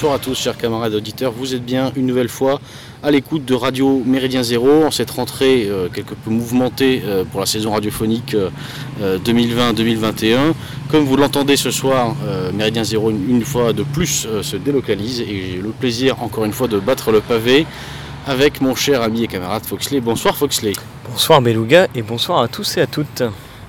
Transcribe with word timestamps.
bonsoir 0.00 0.14
à 0.14 0.18
tous, 0.18 0.34
chers 0.34 0.56
camarades 0.56 0.94
auditeurs. 0.94 1.30
Vous 1.30 1.54
êtes 1.54 1.62
bien 1.62 1.92
une 1.94 2.06
nouvelle 2.06 2.30
fois 2.30 2.58
à 3.02 3.10
l'écoute 3.10 3.44
de 3.44 3.52
Radio 3.52 4.02
Méridien 4.06 4.42
Zéro 4.42 4.84
en 4.84 4.90
cette 4.90 5.10
rentrée 5.10 5.66
euh, 5.68 5.90
quelque 5.92 6.14
peu 6.14 6.30
mouvementée 6.30 7.02
euh, 7.04 7.22
pour 7.22 7.38
la 7.38 7.44
saison 7.44 7.72
radiophonique 7.72 8.34
2020-2021. 9.02 10.54
Comme 10.90 11.04
vous 11.04 11.18
l'entendez 11.18 11.58
ce 11.58 11.70
soir, 11.70 12.16
Méridien 12.54 12.82
Zéro 12.82 13.10
une, 13.10 13.44
fois 13.44 13.74
de 13.74 13.82
plus 13.82 14.26
se 14.40 14.56
délocalise 14.56 15.20
et 15.20 15.50
j'ai 15.52 15.58
le 15.58 15.68
plaisir 15.68 16.22
encore 16.22 16.46
une 16.46 16.54
fois 16.54 16.66
de 16.66 16.78
battre 16.78 17.12
le 17.12 17.20
pavé 17.20 17.66
avec 18.26 18.62
mon 18.62 18.74
cher 18.74 19.02
ami 19.02 19.24
et 19.24 19.26
camarade 19.26 19.66
Foxley. 19.66 20.00
Bonsoir 20.00 20.34
Foxley. 20.34 20.72
Bonsoir 21.10 21.42
Beluga 21.42 21.88
et 21.94 22.00
bonsoir 22.00 22.40
à 22.40 22.48
tous 22.48 22.78
et 22.78 22.80
à 22.80 22.86
toutes. 22.86 23.22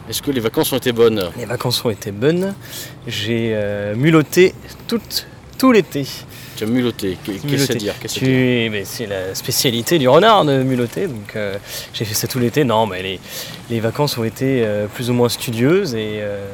Est-ce 0.09 0.21
que 0.21 0.31
les 0.31 0.39
vacances 0.39 0.71
ont 0.71 0.77
été 0.77 0.93
bonnes? 0.93 1.23
Les 1.37 1.45
vacances 1.45 1.83
ont 1.83 1.89
été 1.89 2.13
bonnes. 2.13 2.55
J'ai 3.05 3.53
mulotté 3.97 4.55
toute 4.87 5.27
tout 5.61 5.71
l'été. 5.71 6.07
Tu 6.55 6.63
as 6.63 6.67
mulotté, 6.67 7.19
qu'est-ce 7.23 7.71
à 7.71 7.75
dire? 7.75 7.93
C'est 8.83 9.05
la 9.05 9.35
spécialité 9.35 9.99
du 9.99 10.09
renard 10.09 10.43
de 10.43 10.63
mulotter, 10.63 11.05
donc 11.05 11.35
euh, 11.35 11.55
j'ai 11.93 12.03
fait 12.03 12.15
ça 12.15 12.27
tout 12.27 12.39
l'été. 12.39 12.63
Non, 12.63 12.87
mais 12.87 13.19
les, 13.69 13.79
vacances 13.79 14.17
ont 14.17 14.23
été 14.23 14.63
euh, 14.65 14.87
plus 14.87 15.11
ou 15.11 15.13
moins 15.13 15.29
studieuses 15.29 15.93
et, 15.93 16.17
euh, 16.21 16.47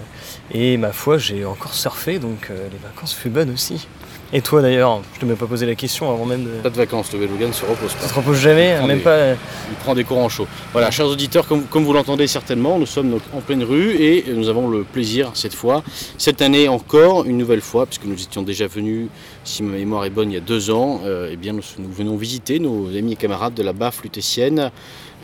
et 0.51 0.75
ma 0.75 0.91
foi, 0.91 1.17
j'ai 1.17 1.45
encore 1.45 1.73
surfé, 1.73 2.19
donc 2.19 2.49
les 2.49 2.79
vacances 2.83 3.13
furent 3.13 3.31
bonnes 3.31 3.51
aussi. 3.51 3.87
Et 4.33 4.41
toi 4.41 4.61
d'ailleurs, 4.61 5.01
je 5.13 5.15
ne 5.15 5.21
t'ai 5.21 5.25
même 5.25 5.37
pas 5.37 5.45
posé 5.45 5.65
la 5.65 5.75
question 5.75 6.11
avant 6.11 6.25
même 6.25 6.43
de. 6.43 6.49
Pas 6.61 6.69
de 6.69 6.75
vacances, 6.75 7.13
le 7.13 7.19
Velogan 7.19 7.47
ne 7.47 7.53
se 7.53 7.63
repose 7.63 7.93
pas. 7.93 8.01
Ça 8.01 8.09
se 8.09 8.13
repose 8.13 8.37
jamais, 8.37 8.85
même 8.85 8.99
pas. 8.99 9.35
Il 9.69 9.75
prend 9.79 9.95
des 9.95 10.03
courants 10.03 10.27
chauds. 10.27 10.47
Voilà, 10.73 10.91
chers 10.91 11.07
auditeurs, 11.07 11.47
comme, 11.47 11.65
vous 11.71 11.93
l'entendez 11.93 12.27
certainement, 12.27 12.77
nous 12.77 12.85
sommes 12.85 13.19
en 13.33 13.39
pleine 13.39 13.63
rue 13.63 13.95
et 13.95 14.25
nous 14.33 14.49
avons 14.49 14.67
le 14.67 14.83
plaisir 14.83 15.31
cette 15.33 15.53
fois, 15.53 15.81
cette 16.17 16.41
année 16.41 16.67
encore, 16.67 17.25
une 17.25 17.37
nouvelle 17.37 17.61
fois, 17.61 17.85
puisque 17.85 18.03
nous 18.03 18.21
étions 18.21 18.41
déjà 18.41 18.67
venus, 18.67 19.07
si 19.45 19.63
ma 19.63 19.77
mémoire 19.77 20.03
est 20.03 20.09
bonne, 20.09 20.29
il 20.31 20.35
y 20.35 20.37
a 20.37 20.41
deux 20.41 20.71
ans, 20.71 21.01
euh, 21.05 21.29
eh 21.31 21.37
bien 21.37 21.53
nous, 21.53 21.63
venons 21.77 22.17
visiter 22.17 22.59
nos 22.59 22.87
amis 22.89 23.13
et 23.13 23.15
camarades 23.15 23.53
de 23.53 23.63
la 23.63 23.71
baffe 23.71 24.03
lutétienne. 24.03 24.71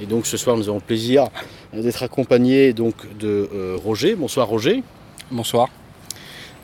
Et 0.01 0.05
donc 0.05 0.25
ce 0.25 0.37
soir, 0.37 0.55
nous 0.55 0.69
avons 0.69 0.77
le 0.77 0.83
plaisir 0.83 1.27
d'être 1.73 2.03
accompagnés 2.03 2.71
donc 2.71 2.95
de 3.19 3.49
euh, 3.53 3.77
Roger. 3.83 4.15
Bonsoir 4.15 4.47
Roger. 4.47 4.81
Bonsoir. 5.29 5.67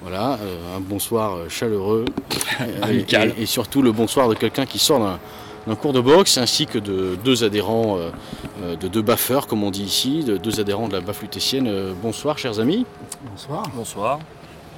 Voilà, 0.02 0.40
euh, 0.42 0.78
un 0.78 0.80
bonsoir 0.80 1.36
euh, 1.36 1.50
chaleureux, 1.50 2.06
amical. 2.82 3.34
Et, 3.38 3.46
surtout 3.46 3.82
le 3.82 3.92
bonsoir 3.92 4.30
de 4.30 4.34
quelqu'un 4.34 4.66
qui 4.66 4.80
sort 4.80 5.20
d'un 5.68 5.76
cours 5.76 5.92
de 5.92 6.00
boxe, 6.00 6.38
ainsi 6.38 6.66
que 6.68 6.80
de 6.80 7.18
deux 7.26 7.44
adhérents, 7.44 7.98
euh, 7.98 8.76
de 8.78 8.88
deux 8.88 9.02
baffeurs, 9.02 9.46
comme 9.46 9.62
on 9.64 9.72
dit 9.72 9.84
ici, 9.84 10.24
de 10.24 10.38
deux 10.38 10.62
adhérents 10.62 10.88
de 10.88 10.94
la 10.94 11.02
baffe 11.02 11.22
lutétienne. 11.22 11.70
bonsoir, 12.02 12.38
chers 12.38 12.62
amis. 12.62 12.86
Bonsoir. 13.30 13.64
Bonsoir. 13.76 14.20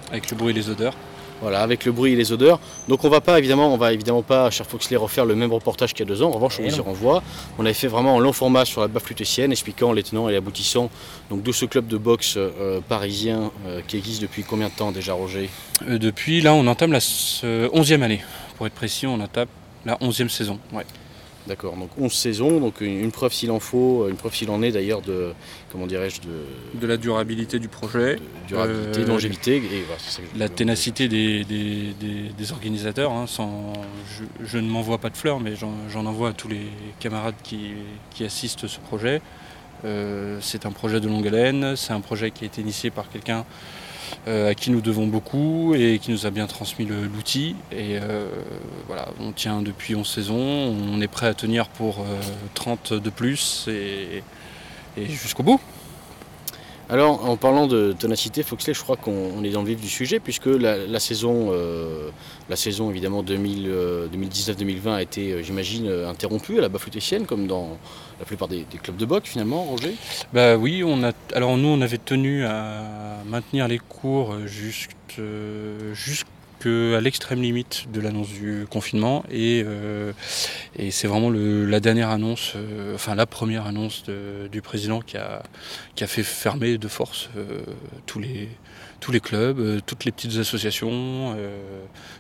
Avec 0.10 0.32
le 0.32 0.38
bruit 0.38 0.50
et 0.50 0.54
les 0.54 0.70
odeurs. 0.70 0.94
Voilà, 1.42 1.62
avec 1.62 1.86
le 1.86 1.92
bruit 1.92 2.14
et 2.14 2.16
les 2.16 2.32
odeurs. 2.32 2.60
Donc 2.88 3.04
on 3.04 3.10
va 3.10 3.20
pas 3.20 3.40
évidemment, 3.40 3.74
on 3.74 3.78
va 3.78 3.94
évidemment 3.94 4.22
pas, 4.22 4.50
cher 4.52 4.66
Foxley, 4.66 4.96
refaire 4.96 5.26
le 5.26 5.36
même 5.36 5.52
reportage 5.52 5.94
qu'il 5.94 6.06
y 6.06 6.08
a 6.08 6.14
deux 6.14 6.22
ans. 6.22 6.30
En 6.30 6.34
revanche, 6.34 6.60
on 6.60 6.64
vous 6.70 6.76
y 6.76 6.80
renvoie. 6.80 7.24
On 7.58 7.66
avait 7.66 7.74
fait 7.74 7.88
vraiment 7.88 8.18
un 8.18 8.22
long 8.22 8.34
format 8.34 8.64
sur 8.66 8.82
la 8.82 8.88
baffe 8.88 9.10
lutétienne, 9.10 9.52
expliquant 9.52 9.92
les 9.92 10.04
tenants 10.04 10.30
et 10.30 10.34
les 10.34 10.38
aboutissants 10.38 10.90
donc, 11.30 11.44
de 11.44 11.52
ce 11.52 11.66
club 11.66 11.88
de 11.88 11.98
boxe 11.98 12.36
euh, 12.38 12.80
parisien 12.88 13.52
euh, 13.66 13.82
qui 13.88 13.98
existe 13.98 14.22
depuis 14.22 14.44
combien 14.44 14.68
de 14.68 14.74
temps 14.74 14.92
déjà, 14.92 15.14
Roger? 15.14 15.50
Euh, 15.90 15.98
Depuis 15.98 16.42
là, 16.42 16.54
on 16.54 16.68
entame 16.68 16.92
la 16.92 17.00
11e 17.00 18.02
année. 18.02 18.22
Pour 18.58 18.68
être 18.68 18.74
précis, 18.74 19.08
on 19.08 19.20
entame 19.20 19.48
la 19.86 19.96
11e 19.96 20.30
saison. 20.30 20.60
Ouais. 20.72 20.86
D'accord, 21.48 21.76
donc 21.76 21.90
11 21.98 22.14
saisons, 22.14 22.60
donc 22.60 22.82
une, 22.82 23.12
preuve 23.12 23.34
s'il 23.34 23.50
en 23.50 23.60
faut, 23.60 24.08
une 24.08 24.16
preuve 24.16 24.36
s'il 24.36 24.52
en 24.52 24.62
est 24.62 24.72
d'ailleurs 24.72 25.02
de, 25.02 25.34
comment 25.72 25.88
dirais-je, 25.88 26.22
de... 26.22 26.80
De 26.80 26.86
la 26.86 26.98
durabilité 26.98 27.58
du 27.58 27.68
projet. 27.68 28.20
durabilité, 28.48 29.02
euh, 29.02 29.08
longévité. 29.08 29.58
Et, 29.58 30.38
la 30.38 30.50
ténacité 30.50 31.08
des, 31.08 31.44
des, 31.44 32.52
organisateurs. 32.52 33.12
Hein, 33.12 33.26
sans, 33.28 33.74
je, 34.44 34.58
ne 34.58 34.70
m'envoie 34.70 35.00
pas 35.00 35.10
de 35.10 35.18
fleurs, 35.18 35.40
mais 35.40 35.54
j'en 35.56 36.06
envoie 36.06 36.30
à 36.30 36.34
tous 36.34 36.48
les 36.48 36.68
camarades 37.00 37.36
qui, 37.44 37.72
qui 38.12 38.24
assistent 38.24 38.68
ce 38.68 38.80
projet. 38.80 39.22
Euh, 39.84 40.38
c'est 40.42 40.66
un 40.66 40.72
projet 40.72 41.00
de 41.00 41.08
longue 41.08 41.28
haleine, 41.28 41.76
c'est 41.76 41.94
un 41.94 42.02
projet 42.02 42.30
qui 42.30 42.44
a 42.44 42.48
été 42.48 42.62
initié 42.62 42.92
par 42.92 43.10
quelqu'un 43.10 43.46
à 44.28 44.54
qui 44.56 44.72
nous 44.72 44.82
devons 44.82 45.08
beaucoup 45.08 45.74
et 45.76 46.00
qui 46.00 46.12
nous 46.12 46.26
a 46.26 46.32
bien 46.32 46.48
transmis 46.48 46.86
l'outil. 46.86 47.56
Et 47.72 47.98
euh, 48.00 48.28
voilà, 48.88 49.10
on 49.20 49.32
tient 49.32 49.62
depuis 49.62 49.96
11 49.96 50.08
saisons, 50.08 50.36
on 50.36 51.02
est 51.02 51.08
prêt 51.08 51.28
à 51.28 51.34
tenir 51.34 51.68
pour 51.68 52.06
30 52.54 52.94
euh, 52.94 53.00
de 53.00 53.10
plus 53.10 53.68
et, 53.68 54.24
jusqu'au 54.98 55.44
bout. 55.44 55.60
Alors, 56.92 57.26
en 57.26 57.38
parlant 57.38 57.68
de 57.68 57.94
ténacité, 57.94 58.44
Foxley, 58.44 58.74
je 58.74 58.82
crois 58.82 58.98
qu'on 58.98 59.44
est 59.46 59.50
dans 59.50 59.62
le 59.62 59.68
vif 59.70 59.80
du 59.80 59.88
sujet, 59.88 60.20
puisque 60.20 60.48
la, 60.48 61.00
saison, 61.00 61.54
la 62.50 62.56
saison 62.58 62.92
évidemment 62.92 63.24
2019-2020 63.24 64.90
a 64.90 65.02
été, 65.02 65.42
j'imagine, 65.42 65.90
interrompue 65.90 66.58
à 66.58 66.62
la 66.62 66.68
Baflutétienne, 66.68 67.26
comme 67.26 67.48
dans 67.48 67.78
la 68.20 68.26
plupart 68.26 68.50
des, 68.50 68.66
clubs 68.84 68.98
de 68.98 69.06
boxe 69.06 69.30
finalement, 69.30 69.64
Roger? 69.64 69.96
Bah 70.34 70.58
oui, 70.58 70.84
on 70.86 71.02
a, 71.06 71.14
alors 71.34 71.56
nous 71.56 71.70
on 71.70 71.80
avait 71.80 71.98
tenu 71.98 72.44
à 72.44 72.84
maintenir 73.26 73.70
les 73.70 73.80
cours 73.80 74.36
jusqu'à 76.62 77.02
l'extrême 77.02 77.42
limite 77.42 77.88
de 77.92 78.02
l'annonce 78.02 78.30
du 78.30 78.66
confinement 78.70 79.24
et, 79.32 79.64
euh, 79.66 80.14
c'est 80.90 81.08
vraiment 81.08 81.30
la 81.30 81.80
dernière 81.80 82.10
annonce, 82.10 82.54
euh, 82.56 82.96
enfin 82.96 83.16
la 83.16 83.26
première 83.26 83.66
annonce 83.66 84.04
du 84.52 84.62
président 84.62 85.02
qui 85.02 85.18
a, 85.18 85.44
fait 85.96 86.24
fermer 86.24 86.78
de 86.78 86.88
force 86.88 87.30
euh, 87.38 87.62
tous 88.06 88.20
les 88.20 89.20
clubs, 89.20 89.82
toutes 89.86 90.06
les 90.06 90.12
petites 90.12 90.38
associations, 90.38 91.36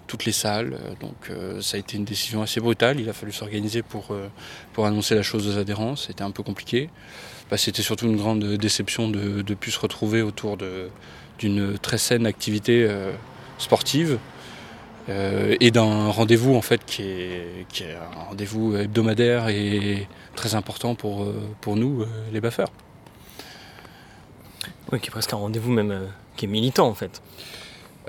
toutes 0.07 0.25
les 0.25 0.31
salles. 0.31 0.77
Donc 0.99 1.31
ça 1.61 1.77
a 1.77 1.79
été 1.79 1.97
une 1.97 2.05
décision 2.05 2.41
assez 2.41 2.59
brutale. 2.59 2.99
Il 2.99 3.09
a 3.09 3.13
fallu 3.13 3.31
s'organiser 3.31 3.81
pour, 3.81 4.15
pour 4.73 4.85
annoncer 4.85 5.15
la 5.15 5.23
chose 5.23 5.47
aux 5.47 5.59
adhérents. 5.59 5.95
C'était 5.95 6.23
un 6.23 6.31
peu 6.31 6.43
compliqué. 6.43 6.89
Bah, 7.49 7.57
c'était 7.57 7.81
surtout 7.81 8.05
une 8.05 8.17
grande 8.17 8.43
déception 8.55 9.09
de 9.09 9.43
ne 9.47 9.55
plus 9.55 9.71
se 9.71 9.79
retrouver 9.79 10.21
autour 10.21 10.57
d'une 11.39 11.77
très 11.79 11.97
saine 11.97 12.25
activité 12.25 12.87
sportive. 13.57 14.17
Et 15.59 15.71
d'un 15.71 16.09
rendez-vous 16.09 16.55
en 16.55 16.61
fait 16.61 16.85
qui 16.85 17.03
est, 17.03 17.65
qui 17.69 17.83
est 17.83 17.95
un 17.95 18.29
rendez-vous 18.29 18.75
hebdomadaire 18.75 19.49
et 19.49 20.07
très 20.35 20.55
important 20.55 20.95
pour, 20.95 21.27
pour 21.61 21.75
nous, 21.75 22.05
les 22.31 22.41
baffeurs. 22.41 22.71
Oui, 24.91 24.99
qui 24.99 25.07
est 25.07 25.11
presque 25.11 25.33
un 25.33 25.37
rendez-vous 25.37 25.71
même 25.71 26.07
qui 26.35 26.45
est 26.45 26.49
militant 26.49 26.87
en 26.87 26.93
fait. 26.93 27.21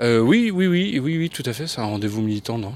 Euh, 0.01 0.19
oui, 0.19 0.51
oui, 0.51 0.67
oui, 0.67 0.99
oui, 1.01 1.17
oui, 1.17 1.29
tout 1.29 1.43
à 1.45 1.53
fait. 1.53 1.67
C'est 1.67 1.79
un 1.79 1.85
rendez-vous 1.85 2.21
militant 2.21 2.57
dans, 2.57 2.73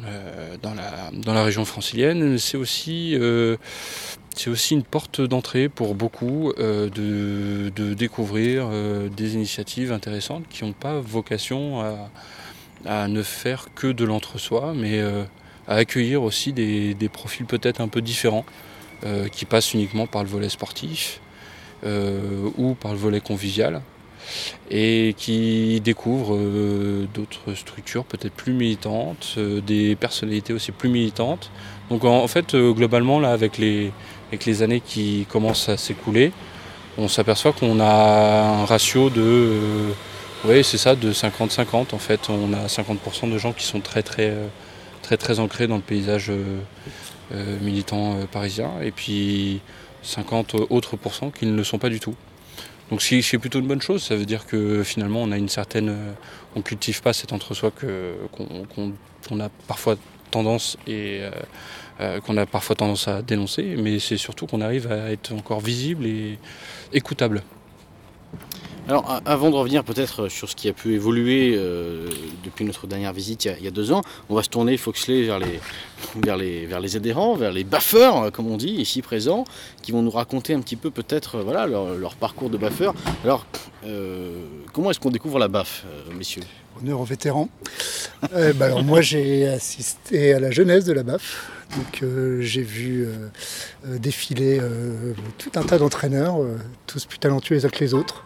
dans, 0.61 0.73
la, 0.73 1.09
dans 1.11 1.33
la 1.33 1.43
région 1.43 1.65
francilienne. 1.65 2.37
C'est 2.37 2.57
aussi, 2.57 3.15
euh, 3.15 3.57
aussi 4.45 4.75
une 4.75 4.83
porte 4.83 5.21
d'entrée 5.21 5.67
pour 5.67 5.95
beaucoup 5.95 6.51
euh, 6.59 6.89
de, 6.89 7.69
de, 7.75 7.93
découvrir 7.93 8.69
des 9.15 9.33
initiatives 9.33 9.91
intéressantes 9.91 10.43
qui 10.49 10.63
n'ont 10.63 10.73
pas 10.73 10.99
vocation 10.99 11.81
à, 11.81 12.09
à, 12.85 13.07
ne 13.07 13.23
faire 13.23 13.67
que 13.75 13.87
de 13.87 14.05
l'entre-soi, 14.05 14.73
mais 14.75 15.01
à 15.67 15.75
accueillir 15.75 16.23
aussi 16.23 16.53
des, 16.53 17.09
profils 17.11 17.45
peut-être 17.45 17.81
un 17.81 17.87
peu 17.87 18.01
différents, 18.01 18.45
qui 19.31 19.45
passent 19.45 19.73
uniquement 19.73 20.07
par 20.07 20.23
le 20.23 20.29
volet 20.29 20.49
sportif 20.49 21.21
ou 21.83 22.75
par 22.79 22.91
le 22.93 22.97
volet 22.97 23.19
convivial 23.19 23.81
et 24.69 25.15
qui 25.17 25.81
découvrent 25.81 26.35
euh, 26.35 27.07
d'autres 27.13 27.53
structures 27.55 28.03
peut-être 28.03 28.33
plus 28.33 28.53
militantes, 28.53 29.35
euh, 29.37 29.61
des 29.61 29.95
personnalités 29.95 30.53
aussi 30.53 30.71
plus 30.71 30.89
militantes. 30.89 31.51
Donc 31.89 32.03
en, 32.03 32.27
fait, 32.27 32.53
euh, 32.53 32.73
globalement, 32.73 33.19
là, 33.19 33.31
avec 33.31 33.57
les, 33.57 33.91
avec 34.29 34.45
les 34.45 34.61
années 34.61 34.81
qui 34.81 35.25
commencent 35.29 35.69
à 35.69 35.77
s'écouler, 35.77 36.31
on 36.97 37.07
s'aperçoit 37.07 37.53
qu'on 37.53 37.79
a 37.79 38.61
un 38.61 38.65
ratio 38.65 39.09
de, 39.09 39.53
oui, 40.45 40.63
c'est 40.63 40.77
ça, 40.77 40.95
de 40.95 41.11
50-50 41.11 41.93
en 41.93 41.97
fait. 41.97 42.29
On 42.29 42.53
a 42.53 42.67
50% 42.67 43.31
de 43.31 43.37
gens 43.37 43.53
qui 43.53 43.63
sont 43.63 43.79
très 43.81 44.03
très 44.03 44.33
très 45.01 45.17
très 45.17 45.39
ancrés 45.39 45.67
dans 45.67 45.77
le 45.77 45.81
paysage 45.81 46.31
militant 47.61 48.15
parisien, 48.31 48.71
et 48.81 48.91
puis 48.91 49.61
50 50.03 50.55
autres 50.69 50.95
pourcents 50.95 51.31
qui 51.31 51.45
ne 51.45 51.55
le 51.55 51.63
sont 51.63 51.79
pas 51.79 51.89
du 51.89 51.99
tout. 51.99 52.15
Donc 52.89 53.01
c'est 53.01 53.37
plutôt 53.37 53.59
une 53.59 53.67
bonne 53.67 53.81
chose, 53.81 54.01
ça 54.01 54.15
veut 54.15 54.25
dire 54.25 54.45
que 54.45 54.81
finalement 54.83 55.21
on 55.21 55.31
a 55.31 55.37
une 55.37 55.49
certaine. 55.49 55.89
Euh, 55.89 56.11
on 56.55 56.61
cultive 56.61 57.01
pas 57.01 57.13
cet 57.13 57.33
entre-soi 57.33 57.71
qu'on 57.71 59.39
a 59.39 59.49
parfois 59.67 59.95
tendance 60.31 60.77
et 60.87 61.19
euh, 61.21 61.31
euh, 61.99 62.21
qu'on 62.21 62.37
a 62.37 62.45
parfois 62.45 62.75
tendance 62.75 63.07
à 63.07 63.21
dénoncer, 63.21 63.75
mais 63.77 63.99
c'est 63.99 64.17
surtout 64.17 64.47
qu'on 64.47 64.61
arrive 64.61 64.89
à 64.91 65.11
être 65.11 65.33
encore 65.33 65.59
visible 65.59 66.05
et 66.05 66.39
écoutable. 66.93 67.43
Alors 68.87 69.21
avant 69.25 69.49
de 69.49 69.55
revenir 69.55 69.83
peut-être 69.83 70.29
sur 70.29 70.49
ce 70.49 70.55
qui 70.55 70.69
a 70.69 70.73
pu 70.73 70.93
évoluer 70.93 71.55
euh, 71.57 72.09
depuis 72.45 72.63
notre 72.63 72.87
dernière 72.87 73.11
visite 73.11 73.43
il 73.43 73.65
y, 73.65 73.67
a, 73.67 73.71
deux 73.71 73.91
ans, 73.91 74.01
on 74.29 74.35
va 74.35 74.43
se 74.43 74.49
tourner 74.49 74.77
Foxley 74.77 75.23
vers 75.23 75.39
les, 76.37 76.95
adhérents, 76.95 77.35
vers 77.35 77.51
les 77.51 77.65
baffeurs 77.65 78.31
comme 78.31 78.47
on 78.47 78.55
dit 78.55 78.69
ici 78.69 79.01
présents, 79.01 79.43
qui 79.81 79.91
vont 79.91 80.01
nous 80.01 80.09
raconter 80.09 80.53
un 80.53 80.61
petit 80.61 80.77
peu 80.77 80.89
peut-être 80.89 81.39
voilà, 81.39 81.67
leur, 81.67 82.15
parcours 82.15 82.49
de 82.49 82.57
baffeur. 82.57 82.95
Alors 83.25 83.45
euh, 83.85 84.37
comment 84.71 84.89
est-ce 84.89 85.01
qu'on 85.01 85.11
découvre 85.11 85.37
la 85.37 85.49
baffe, 85.49 85.83
euh, 85.85 86.13
messieurs? 86.13 86.43
Honneur 86.79 87.01
aux 87.01 87.05
vétérans. 87.05 87.49
bah 88.31 88.65
alors 88.67 88.83
moi 88.83 89.01
j'ai 89.01 89.49
assisté 89.49 90.33
à 90.33 90.39
la 90.39 90.51
jeunesse 90.51 90.85
de 90.85 90.93
la 90.93 91.03
baffe. 91.03 91.51
Donc 91.75 92.09
j'ai 92.39 92.61
vu 92.61 93.09
défiler 93.83 94.61
tout 95.37 95.51
un 95.55 95.63
tas 95.63 95.77
d'entraîneurs, 95.77 96.37
tous 96.85 97.05
plus 97.05 97.17
talentueux 97.17 97.55
les 97.55 97.65
uns 97.65 97.69
que 97.69 97.79
les 97.79 97.93
autres 97.93 98.23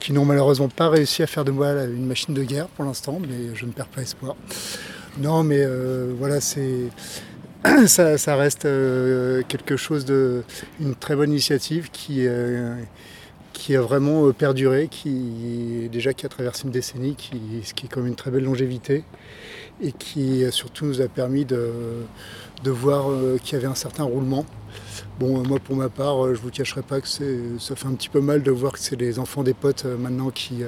qui 0.00 0.12
n'ont 0.12 0.24
malheureusement 0.24 0.68
pas 0.68 0.88
réussi 0.88 1.22
à 1.22 1.26
faire 1.26 1.44
de 1.44 1.52
moi 1.52 1.70
une 1.84 2.06
machine 2.06 2.34
de 2.34 2.42
guerre 2.42 2.66
pour 2.68 2.84
l'instant, 2.84 3.20
mais 3.20 3.54
je 3.54 3.66
ne 3.66 3.70
perds 3.70 3.88
pas 3.88 4.02
espoir. 4.02 4.34
Non, 5.18 5.44
mais 5.44 5.60
euh, 5.60 6.12
voilà, 6.18 6.40
c'est 6.40 6.88
ça, 7.86 8.36
reste 8.36 8.64
euh, 8.64 9.42
quelque 9.46 9.76
chose 9.76 10.04
de 10.04 10.42
une 10.80 10.94
très 10.94 11.14
bonne 11.14 11.30
initiative 11.30 11.90
qui 11.92 12.26
euh, 12.26 12.74
qui 13.52 13.76
a 13.76 13.82
vraiment 13.82 14.32
perduré, 14.32 14.88
qui 14.90 15.88
déjà 15.92 16.14
qui 16.14 16.24
a 16.24 16.30
traversé 16.30 16.64
une 16.64 16.70
décennie, 16.70 17.14
qui, 17.14 17.38
ce 17.62 17.74
qui 17.74 17.86
est 17.86 17.88
comme 17.88 18.06
une 18.06 18.14
très 18.14 18.30
belle 18.30 18.44
longévité 18.44 19.04
et 19.82 19.92
qui 19.92 20.44
surtout 20.50 20.86
nous 20.86 21.00
a 21.00 21.08
permis 21.08 21.44
de, 21.44 21.70
de 22.64 22.70
voir 22.70 23.06
qu'il 23.42 23.54
y 23.54 23.56
avait 23.56 23.66
un 23.66 23.74
certain 23.74 24.04
roulement 24.04 24.44
Bon, 25.18 25.38
euh, 25.38 25.42
moi 25.42 25.58
pour 25.58 25.76
ma 25.76 25.88
part, 25.88 26.24
euh, 26.24 26.34
je 26.34 26.40
vous 26.40 26.50
cacherai 26.50 26.82
pas 26.82 27.00
que 27.00 27.06
ça 27.06 27.76
fait 27.76 27.86
un 27.86 27.92
petit 27.92 28.08
peu 28.08 28.20
mal 28.20 28.42
de 28.42 28.50
voir 28.50 28.72
que 28.72 28.78
c'est 28.78 28.98
les 28.98 29.18
enfants 29.18 29.42
des 29.42 29.52
potes 29.54 29.84
euh, 29.84 29.96
maintenant 29.96 30.30
qui, 30.30 30.62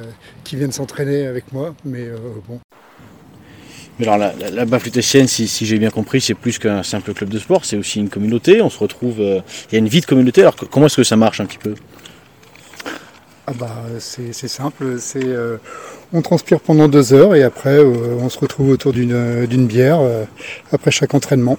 qui 0.44 0.56
viennent 0.56 0.72
s'entraîner 0.72 1.26
avec 1.26 1.52
moi, 1.52 1.74
mais 1.84 2.08
bon. 2.46 2.60
Mais 3.98 4.06
alors 4.06 4.18
la, 4.18 4.34
la, 4.50 4.64
la 4.64 4.78
si 5.26 5.66
j'ai 5.66 5.78
bien 5.78 5.90
compris, 5.90 6.20
c'est 6.20 6.34
plus 6.34 6.58
qu'un 6.58 6.82
simple 6.82 7.12
club 7.14 7.30
de 7.30 7.38
sport, 7.38 7.64
c'est 7.64 7.76
aussi 7.76 7.98
une 8.00 8.08
communauté. 8.08 8.62
On 8.62 8.70
se 8.70 8.78
retrouve, 8.78 9.20
il 9.20 9.72
y 9.72 9.76
a 9.76 9.78
une 9.78 9.88
vie 9.88 10.00
de 10.00 10.06
communauté. 10.06 10.42
Alors 10.42 10.56
comment 10.56 10.86
est-ce 10.86 10.96
que 10.96 11.04
ça 11.04 11.16
marche 11.16 11.40
un 11.40 11.46
petit 11.46 11.58
peu? 11.58 11.74
Ah 13.46 13.52
bah, 13.58 13.74
c'est 13.98 14.32
simple, 14.32 14.96
c'est 14.98 15.26
on 16.12 16.22
transpire 16.22 16.60
pendant 16.60 16.88
deux 16.88 17.12
heures 17.12 17.34
et 17.34 17.42
après 17.42 17.80
on 17.80 18.28
se 18.28 18.38
retrouve 18.38 18.70
autour 18.70 18.92
d'une 18.92 19.66
bière 19.66 20.00
après 20.70 20.90
chaque 20.90 21.14
entraînement. 21.14 21.58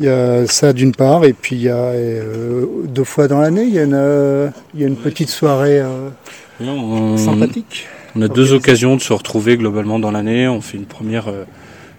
Il 0.00 0.06
y 0.06 0.08
a 0.08 0.46
ça 0.48 0.72
d'une 0.72 0.92
part, 0.92 1.24
et 1.24 1.32
puis 1.32 1.54
il 1.54 1.62
y 1.62 1.68
a 1.68 1.76
euh, 1.76 2.66
deux 2.84 3.04
fois 3.04 3.28
dans 3.28 3.40
l'année, 3.40 3.62
il, 3.62 3.74
y 3.74 3.78
a 3.78 3.84
une, 3.84 3.94
euh, 3.94 4.48
il 4.74 4.80
y 4.80 4.84
a 4.84 4.88
une 4.88 4.96
petite 4.96 5.28
soirée 5.28 5.80
euh, 5.80 7.16
sympathique. 7.16 7.86
On 8.16 8.22
a 8.22 8.28
deux 8.28 8.52
occasions 8.52 8.96
de 8.96 9.00
se 9.00 9.12
retrouver 9.12 9.56
globalement 9.56 10.00
dans 10.00 10.10
l'année. 10.10 10.48
On 10.48 10.60
fait 10.60 10.78
une 10.78 10.86
première, 10.86 11.32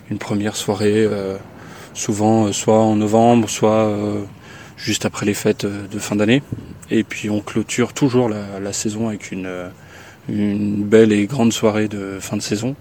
une 0.10 0.18
première 0.18 0.56
soirée, 0.56 1.06
souvent 1.94 2.54
soit 2.54 2.80
en 2.80 2.96
novembre, 2.96 3.50
soit 3.50 3.94
juste 4.78 5.06
après 5.06 5.26
les 5.26 5.34
fêtes 5.34 5.66
de 5.66 6.00
fin 6.00 6.16
d'année. 6.16 6.42
Et 6.92 7.04
puis 7.04 7.30
on 7.30 7.42
clôture 7.42 7.94
toujours 7.94 8.30
la, 8.30 8.74
saison 8.74 9.08
avec 9.08 9.32
une, 9.32 9.50
une 10.30 10.84
belle 10.84 11.12
et 11.12 11.26
grande 11.26 11.54
soirée 11.54 11.88
de 11.88 12.20
fin 12.20 12.38
de 12.38 12.42
saison 12.42 12.76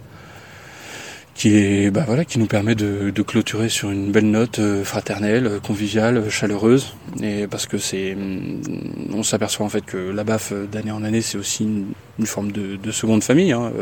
qui 1.35 1.57
est 1.57 1.91
bah 1.91 2.05
voilà 2.07 2.25
qui 2.25 2.39
nous 2.39 2.47
permet 2.47 2.75
de, 2.75 3.11
clôturer 3.23 3.69
sur 3.69 3.91
une 3.91 4.13
belle 4.13 4.31
note 4.31 4.59
euh, 4.61 4.85
fraternelle, 4.85 5.47
euh, 5.47 5.61
conviviale, 5.61 6.19
euh, 6.19 6.31
chaleureuse 6.31 6.95
et 7.23 7.47
parce 7.47 7.67
que 7.67 7.79
c'est 7.79 8.15
mm, 8.15 9.15
on 9.15 9.23
s'aperçoit 9.23 9.67
en 9.67 9.69
fait 9.69 9.85
que 9.85 9.97
la 9.97 10.25
baffe 10.25 10.53
d'année 10.71 10.93
en 10.93 11.03
année 11.03 11.23
c'est 11.23 11.39
aussi 11.39 11.65
une, 11.65 12.27
forme 12.27 12.53
de, 12.53 12.77
de, 12.77 12.91
seconde 12.93 13.25
famille 13.25 13.53
hein. 13.53 13.73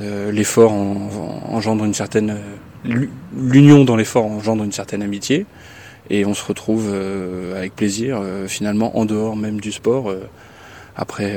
euh, 0.00 0.32
l'effort 0.32 0.72
engendre 0.72 1.84
une 1.84 1.94
certaine 1.94 2.36
l'union 3.36 3.84
dans 3.84 3.96
l'effort 3.96 4.24
engendre 4.24 4.64
une 4.64 4.72
certaine 4.72 5.02
amitié 5.02 5.44
et 6.08 6.24
on 6.24 6.34
se 6.34 6.44
retrouve 6.44 6.92
avec 7.54 7.76
plaisir 7.76 8.22
finalement 8.46 8.98
en 8.98 9.04
dehors 9.04 9.36
même 9.36 9.60
du 9.60 9.72
sport 9.72 10.12
après 10.96 11.36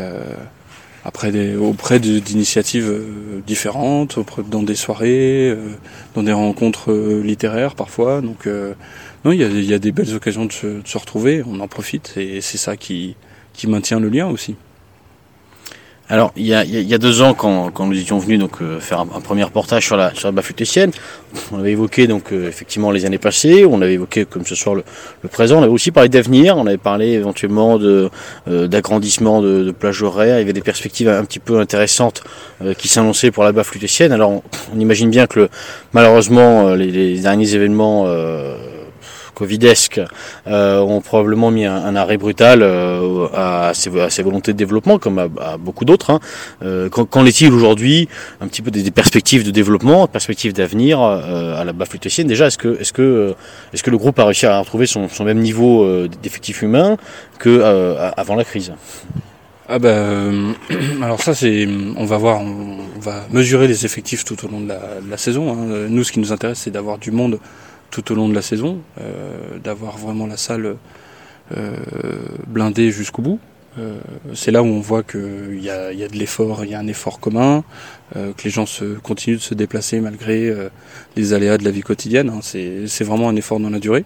après 1.06 1.32
des, 1.32 1.56
auprès 1.56 2.00
d'initiatives 2.00 2.90
euh, 2.90 3.42
différentes, 3.46 4.20
dans 4.50 4.64
des 4.64 4.76
soirées, 4.76 5.50
euh, 5.50 5.58
dans 6.16 6.24
des 6.24 6.32
rencontres 6.32 6.92
euh, 6.92 7.22
littéraires 7.22 7.76
parfois. 7.76 8.22
Donc 8.22 8.48
non, 9.26 9.32
il 9.32 9.40
y 9.40 9.44
a, 9.44 9.48
y 9.48 9.74
a, 9.74 9.80
des 9.80 9.92
belles 9.92 10.14
occasions 10.16 10.46
de 10.46 10.52
se, 10.52 10.68
de 10.68 10.88
se, 10.88 10.98
retrouver, 10.98 11.44
on 11.46 11.60
en 11.60 11.68
profite 11.68 12.14
et 12.18 12.42
c'est 12.42 12.58
ça 12.58 12.78
qui, 12.78 13.16
qui 13.54 13.68
maintient 13.68 14.00
le 14.00 14.10
lien 14.10 14.28
aussi. 14.28 14.56
Alors, 16.14 16.32
il 16.36 16.46
y, 16.46 16.54
a, 16.54 16.98
deux 17.00 17.24
ans, 17.24 17.34
quand, 17.34 17.88
nous 17.88 18.00
étions 18.00 18.20
venus 18.20 18.38
donc, 18.38 18.62
euh, 18.62 18.80
faire 18.80 19.00
un, 19.00 19.08
premier 19.08 19.42
reportage 19.42 19.84
sur 19.84 19.98
la, 19.98 20.14
sur 20.14 20.32
la 20.32 20.44
on 21.52 21.58
avait 21.58 21.72
évoqué 21.72 22.06
donc, 22.06 22.32
euh, 22.32 22.48
effectivement 22.48 22.92
les 22.92 23.06
années 23.06 23.18
passées, 23.18 23.66
on 23.66 23.82
avait 23.82 23.96
évoqué 23.96 24.24
comme 24.26 24.46
ce 24.46 24.54
soir 24.54 24.76
le, 24.76 24.84
présent, 25.28 25.58
on 25.58 25.64
avait 25.64 25.72
aussi 25.72 25.90
parlé 25.90 26.10
d'avenir, 26.10 26.56
on 26.56 26.68
avait 26.68 26.78
parlé 26.78 27.14
éventuellement 27.14 27.80
de, 27.80 28.12
euh, 28.48 28.68
d'agrandissement 28.68 29.42
de, 29.42 29.64
de 29.64 29.72
plages 29.72 30.04
horaires, 30.04 30.38
il 30.38 30.42
y 30.42 30.44
avait 30.44 30.54
des 30.54 30.62
perspectives 30.62 31.10
un 31.10 31.26
petit 31.26 31.40
peu 31.40 31.60
intéressantes 31.60 32.24
qui 32.78 32.90
s'annonçaient 32.90 33.32
pour 33.32 33.44
la 33.44 33.52
baffe. 33.52 33.72
Alors, 34.02 34.44
on, 34.76 34.80
imagine 34.80 35.10
bien 35.10 35.26
que 35.26 35.50
malheureusement, 35.94 36.76
les 36.76 37.20
derniers 37.22 37.56
événements 37.56 38.06
covidesques 39.34 40.02
euh, 40.48 40.80
ont 40.80 41.02
probablement 41.02 41.52
mis 41.52 41.66
un, 41.66 41.96
arrêt 41.96 42.18
brutal 42.18 42.62
euh, 42.62 43.28
à, 43.34 43.72
ces, 43.74 43.90
volontés 44.24 44.54
de 44.54 44.58
développement, 44.58 45.00
comme 45.00 45.20
à, 45.20 45.58
beaucoup 45.58 45.86
d'autres. 45.86 46.12
Hein. 46.12 46.20
Euh, 46.64 46.90
qu'en 46.90 47.26
est-il 47.26 47.52
aujourd'hui? 47.54 48.08
Un 48.42 48.48
petit 48.48 48.62
peu 48.62 48.72
des, 48.72 48.92
perspectives 48.92 49.44
de 49.44 49.52
développement, 49.52 50.08
perspectives 50.08 50.54
d'avenir 50.54 51.02
à 51.02 51.64
la 51.64 51.74
baffe. 51.74 51.94
Déjà, 51.94 52.48
est-ce 52.48 52.58
que, 52.58 52.80
est-ce 52.80 52.92
que, 52.92 53.36
est-ce 53.74 53.84
que 53.84 53.92
le 53.92 53.98
groupe 53.98 54.18
a 54.20 54.26
réussi 54.26 54.46
à 54.46 54.60
retrouver 54.60 54.88
son, 54.88 55.08
même 55.24 55.40
niveau 55.40 56.08
d'effectifs 56.22 56.62
humains 56.62 56.98
que 57.40 57.62
avant 58.18 58.36
la 58.36 58.44
crise? 58.44 58.74
Ah 59.70 59.80
bah, 59.80 60.30
alors 61.02 61.22
ça 61.22 61.34
c'est, 61.34 61.68
on 61.96 62.06
va 62.06 62.18
voir, 62.18 62.42
on, 62.42 63.00
va 63.00 63.26
mesurer 63.32 63.68
les 63.68 63.86
effectifs 63.86 64.26
tout 64.26 64.44
au 64.46 64.50
long 64.50 64.60
de 64.60 64.74
la, 65.10 65.18
saison. 65.18 65.54
Hein. 65.54 65.88
Nous, 65.90 66.04
ce 66.04 66.12
qui 66.12 66.20
nous 66.20 66.32
intéresse, 66.32 66.60
c'est 66.60 66.72
d'avoir 66.72 66.98
du 66.98 67.12
monde 67.12 67.40
tout 67.94 68.12
au 68.12 68.16
long 68.16 68.28
de 68.28 68.34
la 68.34 68.42
saison, 68.42 68.82
euh, 69.00 69.60
d'avoir 69.64 70.00
vraiment 70.00 70.26
la 70.26 70.36
salle 70.36 70.78
euh, 71.56 71.76
blindée 72.48 72.90
jusqu'au 72.90 73.22
bout. 73.22 73.40
Euh, 73.78 74.00
c'est 74.34 74.50
là 74.50 74.64
où 74.64 74.66
on 74.66 74.80
voit 74.80 75.04
qu'il 75.04 75.60
y 75.60 75.66
y 75.66 75.70
a 75.70 76.08
de 76.08 76.18
l'effort, 76.18 76.66
il 76.66 76.72
y 76.72 76.74
a 76.74 76.80
un 76.80 76.88
effort 76.88 77.20
commun, 77.20 77.64
que 78.14 78.44
les 78.44 78.50
gens 78.50 78.66
se, 78.66 78.96
continuent 79.00 79.38
de 79.38 79.42
se 79.42 79.54
déplacer 79.54 80.00
malgré 80.00 80.54
les 81.16 81.34
aléas 81.34 81.58
de 81.58 81.64
la 81.64 81.72
vie 81.72 81.82
quotidienne. 81.82 82.30
Hein. 82.30 82.40
C'est 82.42 83.04
vraiment 83.04 83.30
un 83.30 83.36
effort 83.36 83.60
dans 83.60 83.70
la 83.70 83.80
durée. 83.80 84.06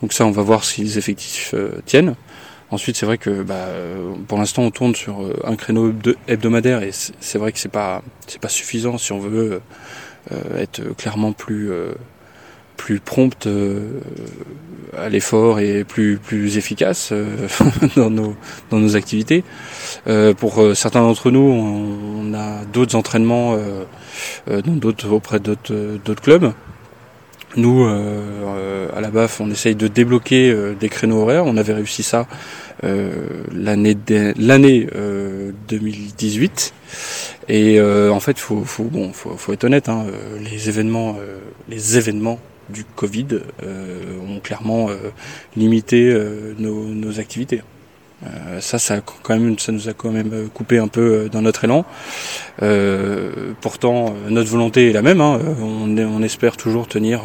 Donc 0.00 0.12
ça, 0.12 0.24
on 0.24 0.30
va 0.30 0.42
voir 0.42 0.64
si 0.64 0.82
les 0.82 0.98
effectifs 0.98 1.54
tiennent. 1.84 2.14
Ensuite, 2.70 2.96
c'est 2.96 3.04
vrai 3.04 3.18
que 3.18 3.42
bah, 3.42 3.68
pour 4.28 4.38
l'instant, 4.38 4.62
on 4.62 4.70
tourne 4.70 4.94
sur 4.94 5.20
un 5.44 5.56
créneau 5.56 5.94
hebdomadaire 6.26 6.82
et 6.82 6.90
c'est 6.92 7.38
vrai 7.38 7.52
que 7.52 7.58
c'est 7.58 7.70
pas 7.70 8.02
c'est 8.26 8.40
pas 8.40 8.48
suffisant 8.48 8.96
si 8.96 9.12
on 9.12 9.18
veut 9.18 9.60
être 10.56 10.82
clairement 10.96 11.32
plus 11.32 11.70
plus 12.78 13.00
prompte 13.00 13.46
euh, 13.46 14.00
à 14.96 15.10
l'effort 15.10 15.60
et 15.60 15.84
plus 15.84 16.16
plus 16.16 16.56
efficace 16.56 17.10
euh, 17.12 17.26
dans 17.96 18.08
nos 18.08 18.34
dans 18.70 18.78
nos 18.78 18.96
activités. 18.96 19.44
Euh, 20.06 20.32
pour 20.32 20.64
certains 20.74 21.02
d'entre 21.02 21.30
nous, 21.30 21.40
on, 21.40 22.32
a 22.32 22.64
d'autres 22.72 22.94
entraînements 22.94 23.58
d'autres 24.46 25.10
auprès 25.10 25.40
d'autres 25.40 25.98
d'autres 26.02 26.22
clubs. 26.22 26.52
Nous, 27.56 27.84
à 27.84 29.00
la 29.00 29.10
BAF, 29.10 29.40
on 29.40 29.50
essaye 29.50 29.74
de 29.74 29.88
débloquer 29.88 30.54
des 30.78 30.88
créneaux 30.90 31.22
horaires. 31.22 31.46
On 31.46 31.56
avait 31.56 31.72
réussi 31.72 32.02
ça 32.02 32.26
l'année 32.82 33.96
l'année 34.36 34.86
2018. 35.68 36.74
Et 37.48 37.80
en 37.80 38.20
fait, 38.20 38.38
faut, 38.38 38.62
faut, 38.64 38.84
bon, 38.84 39.12
faut, 39.12 39.36
faut 39.36 39.52
être 39.54 39.64
honnête. 39.64 39.88
Hein, 39.88 40.04
les 40.38 40.68
événements, 40.68 41.16
les 41.68 41.96
événements 41.96 42.38
du 42.70 42.84
Covid 42.84 43.26
euh, 43.62 44.18
ont 44.28 44.40
clairement 44.40 44.90
euh, 44.90 44.96
limité 45.56 46.10
euh, 46.12 46.54
nos, 46.58 47.20
activités. 47.20 47.62
ça, 48.60 48.78
ça, 48.78 49.00
quand 49.00 49.38
même, 49.38 49.58
ça 49.58 49.72
nous 49.72 49.88
a 49.88 49.92
quand 49.92 50.10
même 50.10 50.48
coupé 50.52 50.78
un 50.78 50.88
peu 50.88 51.28
dans 51.32 51.42
notre 51.42 51.64
élan. 51.64 51.84
pourtant, 53.60 54.14
notre 54.28 54.50
volonté 54.50 54.90
est 54.90 54.92
la 54.92 55.02
même. 55.02 55.20
Hein. 55.20 55.40
On, 55.60 55.96
on, 55.96 56.22
espère 56.22 56.56
toujours 56.56 56.86
tenir, 56.86 57.22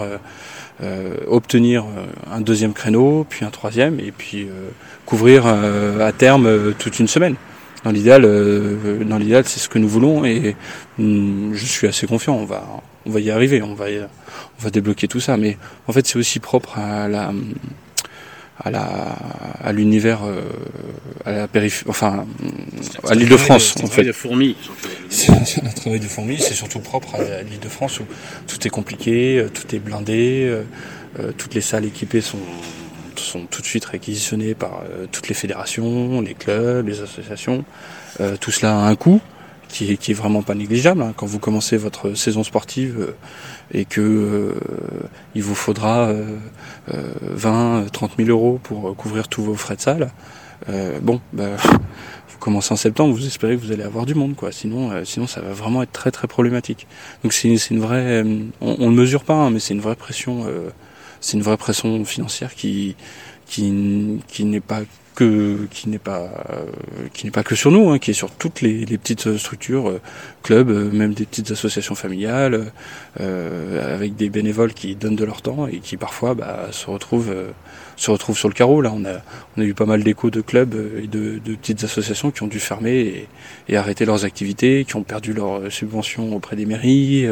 obtenir 1.27 1.85
un 2.31 2.41
deuxième 2.41 2.73
créneau, 2.73 3.25
puis 3.29 3.45
un 3.45 3.50
troisième, 3.50 4.00
et 4.00 4.12
puis 4.12 4.47
couvrir 5.05 5.45
à 5.45 6.12
terme 6.12 6.73
toute 6.79 7.00
une 7.00 7.07
semaine. 7.07 7.35
Dans 7.83 7.91
l'idéal, 7.91 8.21
dans 9.05 9.17
l'idéal, 9.17 9.43
c'est 9.45 9.59
ce 9.59 9.67
que 9.67 9.79
nous 9.79 9.89
voulons, 9.89 10.23
et 10.25 10.55
mm, 10.97 11.53
je 11.53 11.65
suis 11.65 11.88
assez 11.88 12.07
confiant. 12.07 12.35
On 12.35 12.45
va, 12.45 12.63
on 13.05 13.12
va 13.12 13.19
y 13.19 13.29
arriver. 13.29 13.62
On 13.62 13.73
va, 13.73 13.85
on 14.63 14.65
va 14.65 14.72
débloquer 14.72 15.08
tout 15.08 15.20
ça. 15.20 15.38
Mais 15.38 15.58
en 15.88 15.93
fait, 15.93 16.08
c'est 16.08 16.17
aussi 16.17 16.39
propre 16.39 16.77
à 16.77 17.08
la 17.08 17.32
à 18.63 18.70
la 18.70 18.84
à 19.63 19.72
l'univers 19.72 20.22
euh, 20.25 20.41
à 21.25 21.32
la 21.32 21.48
périphérie 21.48 21.89
enfin 21.89 22.25
à 23.10 23.15
l'île 23.15 23.29
de 23.29 23.38
France. 23.38 23.75
En 23.84 23.88
fait. 23.88 24.03
de 24.03 24.12
fourmis. 24.12 24.55
C'est 25.10 25.32
un 25.32 25.70
travail 25.70 26.00
de 26.00 26.08
fourmis, 26.08 26.39
c'est 26.39 26.53
surtout 26.53 26.79
propre 26.79 27.15
à 27.15 27.41
l'île 27.41 27.60
de 27.60 27.70
France 27.70 28.00
où 28.00 28.05
tout 28.48 28.65
est 28.67 28.70
compliqué, 28.70 29.46
tout 29.53 29.75
est 29.75 29.79
blindé, 29.79 30.55
toutes 31.38 31.55
les 31.55 31.62
salles 31.62 31.86
équipées 31.86 32.22
sont 32.22 32.39
sont 33.24 33.46
tout 33.46 33.62
de 33.62 33.67
suite 33.67 33.86
réquisitionnés 33.86 34.53
par 34.53 34.82
euh, 34.82 35.05
toutes 35.12 35.27
les 35.27 35.34
fédérations, 35.34 36.22
les 36.22 36.34
clubs, 36.34 36.88
les 36.88 37.01
associations. 37.01 37.65
Euh, 38.22 38.36
tout 38.39 38.51
cela 38.51 38.77
a 38.77 38.88
un 38.88 38.96
coût 38.96 39.22
qui 39.74 39.92
est, 39.92 39.98
qui 39.98 40.12
est 40.12 40.13
vraiment 40.13 40.44
pas 40.44 40.56
négligeable. 40.56 41.01
Hein. 41.01 41.13
Quand 41.15 41.25
vous 41.25 41.39
commencez 41.39 41.77
votre 41.77 42.13
saison 42.13 42.44
sportive 42.44 42.98
euh, 43.00 43.15
et 43.74 43.86
que 43.86 44.56
il 45.36 45.44
vous 45.44 45.56
faudra 45.56 46.13
20, 46.88 47.92
30 47.92 48.12
000 48.18 48.30
euros 48.30 48.60
pour 48.62 48.96
couvrir 48.96 49.27
tous 49.27 49.42
vos 49.42 49.56
frais 49.56 49.75
de 49.75 49.82
salle, 49.82 50.12
bon, 51.01 51.20
bah, 51.32 51.56
vous 52.30 52.38
commencez 52.39 52.72
en 52.72 52.77
septembre, 52.77 53.15
vous 53.15 53.25
espérez 53.25 53.56
que 53.56 53.62
vous 53.62 53.72
allez 53.72 53.84
avoir 53.84 54.06
du 54.06 54.13
monde, 54.13 54.36
quoi. 54.36 54.51
Sinon, 54.51 55.03
sinon 55.06 55.25
ça 55.25 55.42
va 55.42 55.53
vraiment 55.53 55.82
être 55.82 55.92
très 55.92 56.12
très 56.12 56.27
problématique. 56.27 56.88
Donc 57.24 57.34
c'est 57.34 57.50
une 57.50 57.80
vraie, 57.80 58.24
on, 58.62 58.75
on 58.80 58.89
le 58.89 58.96
mesure 58.96 59.24
pas, 59.24 59.34
hein, 59.34 59.50
mais 59.50 59.60
c'est 59.60 59.74
une 59.74 59.82
vraie 59.82 59.96
pression 59.96 60.46
c'est 61.24 61.38
une 61.38 61.44
vraie 61.44 61.58
pression 61.58 62.03
financière 62.03 62.53
qui, 62.53 62.96
qui, 63.48 64.20
qui 64.27 64.46
n'est 64.46 64.60
pas 64.60 64.82
que 65.13 65.67
qui 65.72 65.89
n'est 65.89 66.00
pas 66.00 66.29
qui 67.13 67.25
n'est 67.25 67.32
pas 67.32 67.43
que 67.43 67.55
sur 67.55 67.72
nous, 67.72 67.89
hein, 67.89 68.00
qui 68.00 68.12
est 68.12 68.15
sur 68.15 68.32
toutes 68.32 68.62
les, 68.62 68.86
les 68.86 68.98
petites 68.98 69.38
structures, 69.38 69.89
euh, 69.89 70.01
clubs, 70.41 70.70
euh, 70.70 70.91
même 70.91 71.13
des 71.13 71.25
petites 71.25 71.51
associations 71.51 71.96
familiales, 71.96 72.72
euh, 73.20 73.96
avec 73.96 74.15
des 74.15 74.29
bénévoles 74.29 74.74
qui 74.74 74.96
donnent 74.96 75.15
de 75.15 75.25
leur 75.25 75.41
temps 75.41 75.67
et 75.67 75.79
qui 75.79 75.98
parfois 75.98 76.34
bah, 76.34 76.67
se 76.72 76.89
retrouvent 76.89 77.34
se 77.96 78.10
retrouvent 78.10 78.38
sur 78.38 78.50
le 78.50 78.53
carreau. 78.53 78.82
Là, 78.82 78.91
on 78.93 79.05
a 79.05 79.22
on 79.58 79.62
a 79.62 79.65
eu 79.65 79.74
pas 79.74 79.86
mal 79.86 80.03
d'échos 80.03 80.32
de 80.32 80.41
clubs 80.41 80.75
et 81.01 81.08
de, 81.08 81.39
de, 81.43 81.55
petites 81.55 81.84
associations 81.84 82.32
qui 82.32 82.43
ont 82.43 82.48
dû 82.48 82.60
fermer 82.60 83.00
et, 83.00 83.27
et, 83.70 83.77
arrêter 83.77 84.05
leurs 84.05 84.25
activités, 84.25 84.86
qui 84.86 84.96
ont 84.96 85.03
perdu 85.03 85.34
leurs 85.34 85.72
subventions 85.72 86.36
auprès 86.36 86.55
des 86.55 86.65
mairies. 86.65 87.27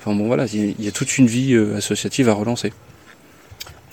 Enfin 0.00 0.14
bon 0.14 0.26
voilà, 0.26 0.46
il 0.52 0.80
y 0.80 0.88
a 0.88 0.92
toute 0.92 1.18
une 1.18 1.26
vie 1.26 1.56
associative 1.76 2.28
à 2.28 2.34
relancer. 2.34 2.72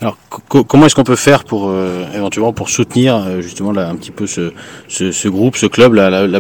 Alors, 0.02 0.18
comment 0.50 0.86
est-ce 0.86 0.96
qu'on 0.96 1.04
peut 1.04 1.16
faire 1.16 1.46
pour 1.46 1.70
euh, 1.70 2.06
éventuellement 2.14 2.52
pour 2.52 2.70
soutenir 2.70 3.16
euh, 3.16 3.42
justement 3.42 3.72
là, 3.72 3.88
un 3.88 3.96
petit 3.96 4.12
peu 4.12 4.28
ce, 4.28 4.52
ce, 4.90 5.28
groupe, 5.30 5.56
ce 5.56 5.66
club, 5.66 5.94
la, 5.94 6.10
la, 6.10 6.28
la 6.28 6.40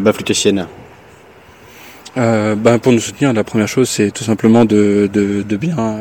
euh, 2.18 2.56
ben, 2.56 2.80
Pour 2.80 2.92
nous 2.92 3.00
soutenir, 3.00 3.32
la 3.32 3.44
première 3.44 3.68
chose, 3.68 3.90
c'est 3.90 4.12
tout 4.12 4.24
simplement 4.24 4.66
de, 4.66 5.10
de, 5.12 5.44
de 5.44 5.58
bien 5.58 5.98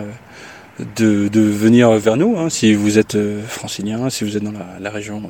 de, 0.97 1.29
de, 1.29 1.41
venir 1.41 1.91
vers 1.93 2.17
nous. 2.17 2.37
Hein. 2.39 2.49
Si 2.51 2.75
vous 2.75 2.99
êtes 2.99 3.17
francilien, 3.47 4.11
si 4.11 4.25
vous 4.25 4.37
êtes 4.37 4.43
dans 4.43 4.53
la, 4.53 4.79
la 4.81 4.91
région 4.91 5.23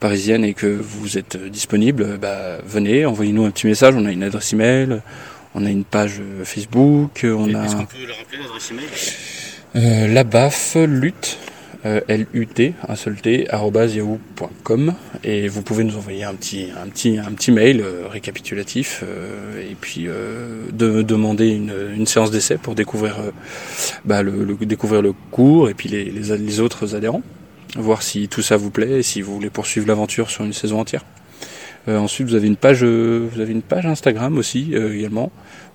parisienne 0.00 0.44
et 0.44 0.52
que 0.54 0.66
vous 0.66 1.16
êtes 1.16 1.36
disponible, 1.36 2.18
bah, 2.20 2.58
venez, 2.66 3.06
envoyez-nous 3.06 3.44
un 3.44 3.50
petit 3.50 3.66
message. 3.66 3.94
On 3.96 4.04
a 4.04 4.10
une 4.10 4.24
adresse 4.24 4.52
email, 4.52 5.00
on 5.54 5.64
a 5.64 5.70
une 5.70 5.84
page 5.84 6.20
Facebook. 6.44 7.24
On 7.24 7.54
a... 7.54 7.64
Est-ce 7.64 7.76
qu'on 7.76 7.86
peut 7.86 7.96
le 8.06 8.12
rappeler 8.12 8.38
l'adresse 8.42 8.70
email? 8.70 8.84
Euh, 9.74 10.12
La 10.12 10.24
BAF 10.24 10.76
lutte 10.76 11.38
euh, 11.84 12.00
L-U-T, 12.06 12.74
un 12.88 12.94
seul 12.94 13.16
T, 13.20 13.48
yahoo.com. 13.50 14.94
Et 15.24 15.48
vous 15.48 15.62
pouvez 15.62 15.82
nous 15.82 15.96
envoyer 15.96 16.24
un 16.24 16.34
petit, 16.34 16.68
un 16.80 16.88
petit, 16.88 17.18
un 17.18 17.32
petit 17.32 17.50
mail 17.50 17.80
euh, 17.80 18.06
récapitulatif 18.08 19.02
euh, 19.02 19.60
et 19.60 19.74
puis 19.74 20.04
de, 20.04 21.02
demander 21.02 21.48
une, 21.48 21.74
une 21.94 22.06
séance 22.06 22.30
d'essai 22.30 22.56
pour 22.56 22.74
découvrir, 22.74 23.16
bah, 24.04 24.22
le, 24.22 24.56
découvrir 24.60 25.02
le 25.02 25.12
cours 25.30 25.68
et 25.68 25.74
puis 25.74 25.88
les, 25.88 26.04
les, 26.04 26.36
les, 26.38 26.60
autres 26.60 26.94
adhérents. 26.94 27.22
Voir 27.76 28.02
si 28.02 28.28
tout 28.28 28.42
ça 28.42 28.56
vous 28.56 28.70
plaît 28.70 28.98
et 28.98 29.02
si 29.02 29.22
vous 29.22 29.34
voulez 29.34 29.50
poursuivre 29.50 29.86
l'aventure 29.88 30.30
sur 30.30 30.44
une 30.44 30.52
saison 30.52 30.78
entière. 30.78 31.04
ensuite, 31.88 32.28
vous 32.28 32.34
avez 32.34 32.46
une 32.46 32.56
page, 32.56 32.84
vous 32.84 33.40
avez 33.40 33.52
une 33.52 33.62
page 33.62 33.86
Instagram 33.86 34.38
aussi 34.38 34.74
également. 34.74 35.32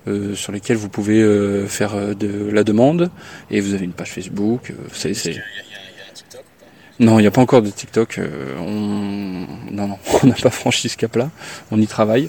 Euh, 0.08 0.34
sur 0.34 0.52
lesquelles 0.52 0.76
vous 0.76 0.88
pouvez 0.88 1.20
euh, 1.20 1.66
faire 1.66 2.14
de 2.16 2.50
la 2.50 2.64
demande 2.64 3.10
et 3.50 3.60
vous 3.60 3.74
avez 3.74 3.84
une 3.84 3.92
page 3.92 4.12
Facebook. 4.12 4.72
c'est, 4.92 5.12
non, 7.00 7.20
il 7.20 7.22
n'y 7.22 7.28
a 7.28 7.30
pas 7.30 7.40
encore 7.40 7.62
de 7.62 7.70
TikTok. 7.70 8.18
Euh, 8.18 8.56
on... 8.58 9.72
Non, 9.72 9.88
non, 9.88 9.98
on 10.22 10.26
n'a 10.26 10.34
pas 10.34 10.50
franchi 10.50 10.88
ce 10.88 10.96
cap-là. 10.96 11.30
On 11.70 11.80
y 11.80 11.86
travaille. 11.86 12.28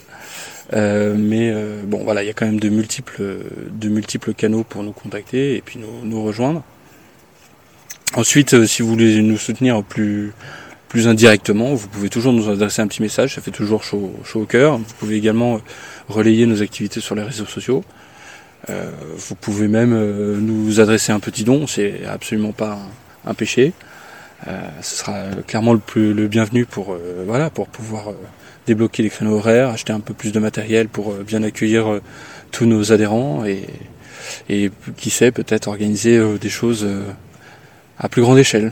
Euh, 0.74 1.16
mais 1.18 1.52
euh, 1.52 1.82
bon, 1.84 2.04
voilà, 2.04 2.24
il 2.24 2.28
y 2.28 2.30
a 2.30 2.34
quand 2.34 2.46
même 2.46 2.60
de 2.60 2.70
multiples, 2.70 3.40
de 3.72 3.90
multiples 3.90 4.34
canaux 4.34 4.64
pour 4.64 4.84
nous 4.84 4.92
contacter 4.92 5.56
et 5.56 5.62
puis 5.62 5.80
nous, 5.80 6.08
nous 6.08 6.24
rejoindre. 6.24 6.64
Ensuite, 8.16 8.66
si 8.66 8.84
vous 8.84 8.90
voulez 8.90 9.22
nous 9.22 9.38
soutenir 9.38 9.84
plus, 9.84 10.34
plus 10.88 11.08
indirectement, 11.08 11.74
vous 11.74 11.88
pouvez 11.88 12.10
toujours 12.10 12.34
nous 12.34 12.50
adresser 12.50 12.84
un 12.84 12.88
petit 12.88 13.02
message, 13.02 13.36
ça 13.36 13.42
fait 13.42 13.52
toujours 13.52 13.84
chaud, 13.84 14.14
chaud 14.24 14.42
au 14.42 14.46
cœur. 14.46 14.78
Vous 14.78 14.94
pouvez 15.00 15.16
également 15.16 15.62
relayer 16.08 16.46
nos 16.46 16.62
activités 16.62 17.02
sur 17.02 17.16
les 17.16 17.24
réseaux 17.24 17.46
sociaux. 17.46 17.84
vous 18.68 19.36
pouvez 19.36 19.68
même 19.68 19.94
nous 20.40 20.80
adresser 20.80 21.12
un 21.12 21.20
petit 21.20 21.44
don, 21.44 21.68
c'est 21.68 22.06
absolument 22.06 22.52
pas 22.52 22.80
un 23.26 23.34
péché. 23.36 23.74
Euh, 24.48 24.70
ce 24.82 24.98
sera 24.98 25.26
clairement 25.48 25.74
le, 25.74 25.80
plus, 25.80 26.14
le 26.14 26.28
bienvenu 26.28 26.66
pour, 26.66 26.94
euh, 26.94 27.24
voilà, 27.26 27.50
pour 27.50 27.68
pouvoir 27.68 28.10
euh, 28.10 28.14
débloquer 28.68 29.04
les 29.04 29.10
créneaux 29.10 29.36
horaires, 29.38 29.70
acheter 29.70 29.92
un 29.92 30.00
peu 30.00 30.14
plus 30.14 30.32
de 30.32 30.40
matériel 30.40 30.88
pour 30.88 31.14
bien 31.16 31.44
accueillir 31.44 32.00
tous 32.52 32.66
nos 32.66 32.92
adhérents 32.92 33.44
et, 33.46 33.66
et 34.48 34.72
qui 34.96 35.10
sait 35.10 35.32
peut-être 35.32 35.68
organiser 35.68 36.22
des 36.38 36.50
choses 36.50 36.88
à 37.98 38.10
plus 38.10 38.22
grande 38.22 38.38
échelle. 38.38 38.72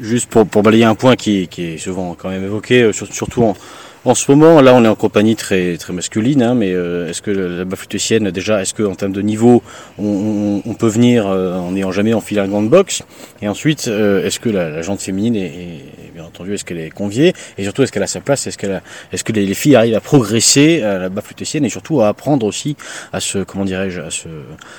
Juste 0.00 0.30
pour, 0.30 0.46
pour 0.46 0.62
balayer 0.62 0.84
un 0.84 0.94
point 0.94 1.14
qui, 1.16 1.48
qui, 1.48 1.74
est 1.74 1.78
souvent 1.78 2.14
quand 2.14 2.30
même 2.30 2.44
évoqué, 2.44 2.90
surtout 2.92 3.42
en, 3.42 3.56
en 4.04 4.16
ce 4.16 4.30
moment, 4.32 4.60
là, 4.60 4.74
on 4.74 4.84
est 4.84 4.88
en 4.88 4.96
compagnie 4.96 5.36
très, 5.36 5.76
très 5.76 5.92
masculine, 5.92 6.42
hein, 6.42 6.54
mais 6.54 6.72
euh, 6.72 7.08
est-ce 7.08 7.22
que 7.22 7.30
la 7.30 7.64
Baflutétienne, 7.64 8.30
déjà, 8.32 8.60
est-ce 8.60 8.74
qu'en 8.74 8.96
termes 8.96 9.12
de 9.12 9.22
niveau, 9.22 9.62
on, 9.96 10.60
on, 10.64 10.74
peut 10.74 10.88
venir 10.88 11.28
euh, 11.28 11.54
en 11.54 11.70
n'ayant 11.70 11.92
jamais 11.92 12.12
enfilé 12.12 12.40
un 12.40 12.48
gant 12.48 12.62
de 12.62 12.68
boxe? 12.68 13.02
Et 13.42 13.48
ensuite, 13.48 13.86
euh, 13.86 14.26
est-ce 14.26 14.40
que 14.40 14.48
la, 14.48 14.70
la 14.70 14.82
jante 14.82 15.00
féminine 15.00 15.36
est, 15.36 15.46
est, 15.46 16.12
bien 16.14 16.24
entendu, 16.24 16.54
est-ce 16.54 16.64
qu'elle 16.64 16.80
est 16.80 16.90
conviée? 16.90 17.32
Et 17.58 17.62
surtout, 17.62 17.84
est-ce 17.84 17.92
qu'elle 17.92 18.02
a 18.02 18.08
sa 18.08 18.20
place? 18.20 18.46
Est-ce 18.48 18.58
qu'elle 18.58 18.82
est-ce 19.12 19.22
que 19.22 19.32
les, 19.32 19.46
les, 19.46 19.54
filles 19.54 19.76
arrivent 19.76 19.94
à 19.94 20.00
progresser 20.00 20.82
à 20.82 20.98
la 20.98 21.08
Baflutétienne 21.08 21.64
et 21.64 21.68
surtout 21.68 22.00
à 22.00 22.08
apprendre 22.08 22.44
aussi 22.44 22.76
à 23.12 23.20
se, 23.20 23.38
comment 23.38 23.64
dirais-je, 23.64 24.00
à 24.00 24.10
se, 24.10 24.28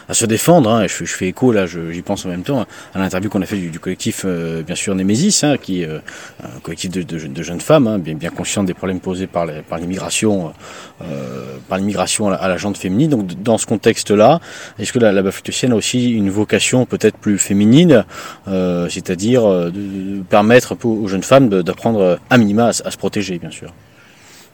à 0.10 0.14
se 0.14 0.26
défendre 0.26 0.70
hein, 0.70 0.86
je, 0.88 1.06
je, 1.06 1.14
fais 1.14 1.30
écho, 1.30 1.54
là, 1.54 1.66
j'y 1.66 2.02
pense 2.02 2.26
en 2.26 2.30
même 2.30 2.44
temps, 2.44 2.66
à 2.94 3.00
l'interview 3.00 3.30
qu'on 3.30 3.42
a 3.42 3.46
fait 3.46 3.56
du, 3.56 3.70
du 3.70 3.80
collectif, 3.80 4.26
bien 4.26 4.76
sûr, 4.76 4.94
Némésis, 4.96 5.46
hein, 5.46 5.56
qui 5.58 5.86
un 5.86 6.60
collectif 6.62 6.92
de, 6.92 7.04
de, 7.04 7.44
jeunes 7.44 7.62
femmes, 7.62 7.88
hein, 7.88 8.00
bien, 8.00 8.16
bien 8.16 8.30
conscientes 8.30 8.66
des 8.66 8.74
problèmes 8.74 9.00
posés 9.00 9.13
par 9.28 9.46
l'immigration 9.80 10.54
euh, 11.02 11.58
par 11.68 11.80
à, 11.80 12.48
la 12.48 12.58
jante 12.58 12.78
féminine. 12.78 13.10
Donc 13.10 13.42
dans 13.42 13.58
ce 13.58 13.66
contexte-là, 13.66 14.40
est-ce 14.80 14.94
que 14.94 15.00
la, 15.00 15.12
la 15.12 15.22
a 15.22 15.76
aussi 15.76 16.12
une 16.12 16.30
vocation 16.30 16.86
peut-être 16.86 17.18
plus 17.18 17.38
féminine, 17.38 18.06
euh, 18.48 18.88
c'est-à-dire 18.90 19.46
euh, 19.46 19.70
de, 19.72 20.22
permettre 20.22 20.78
aux 20.86 21.08
jeunes 21.08 21.24
femmes 21.24 21.50
d'apprendre 21.50 22.20
à 22.30 22.38
minima 22.38 22.68
à, 22.68 22.74
se 22.74 22.98
protéger, 22.98 23.40
bien 23.40 23.52
sûr? 23.52 23.74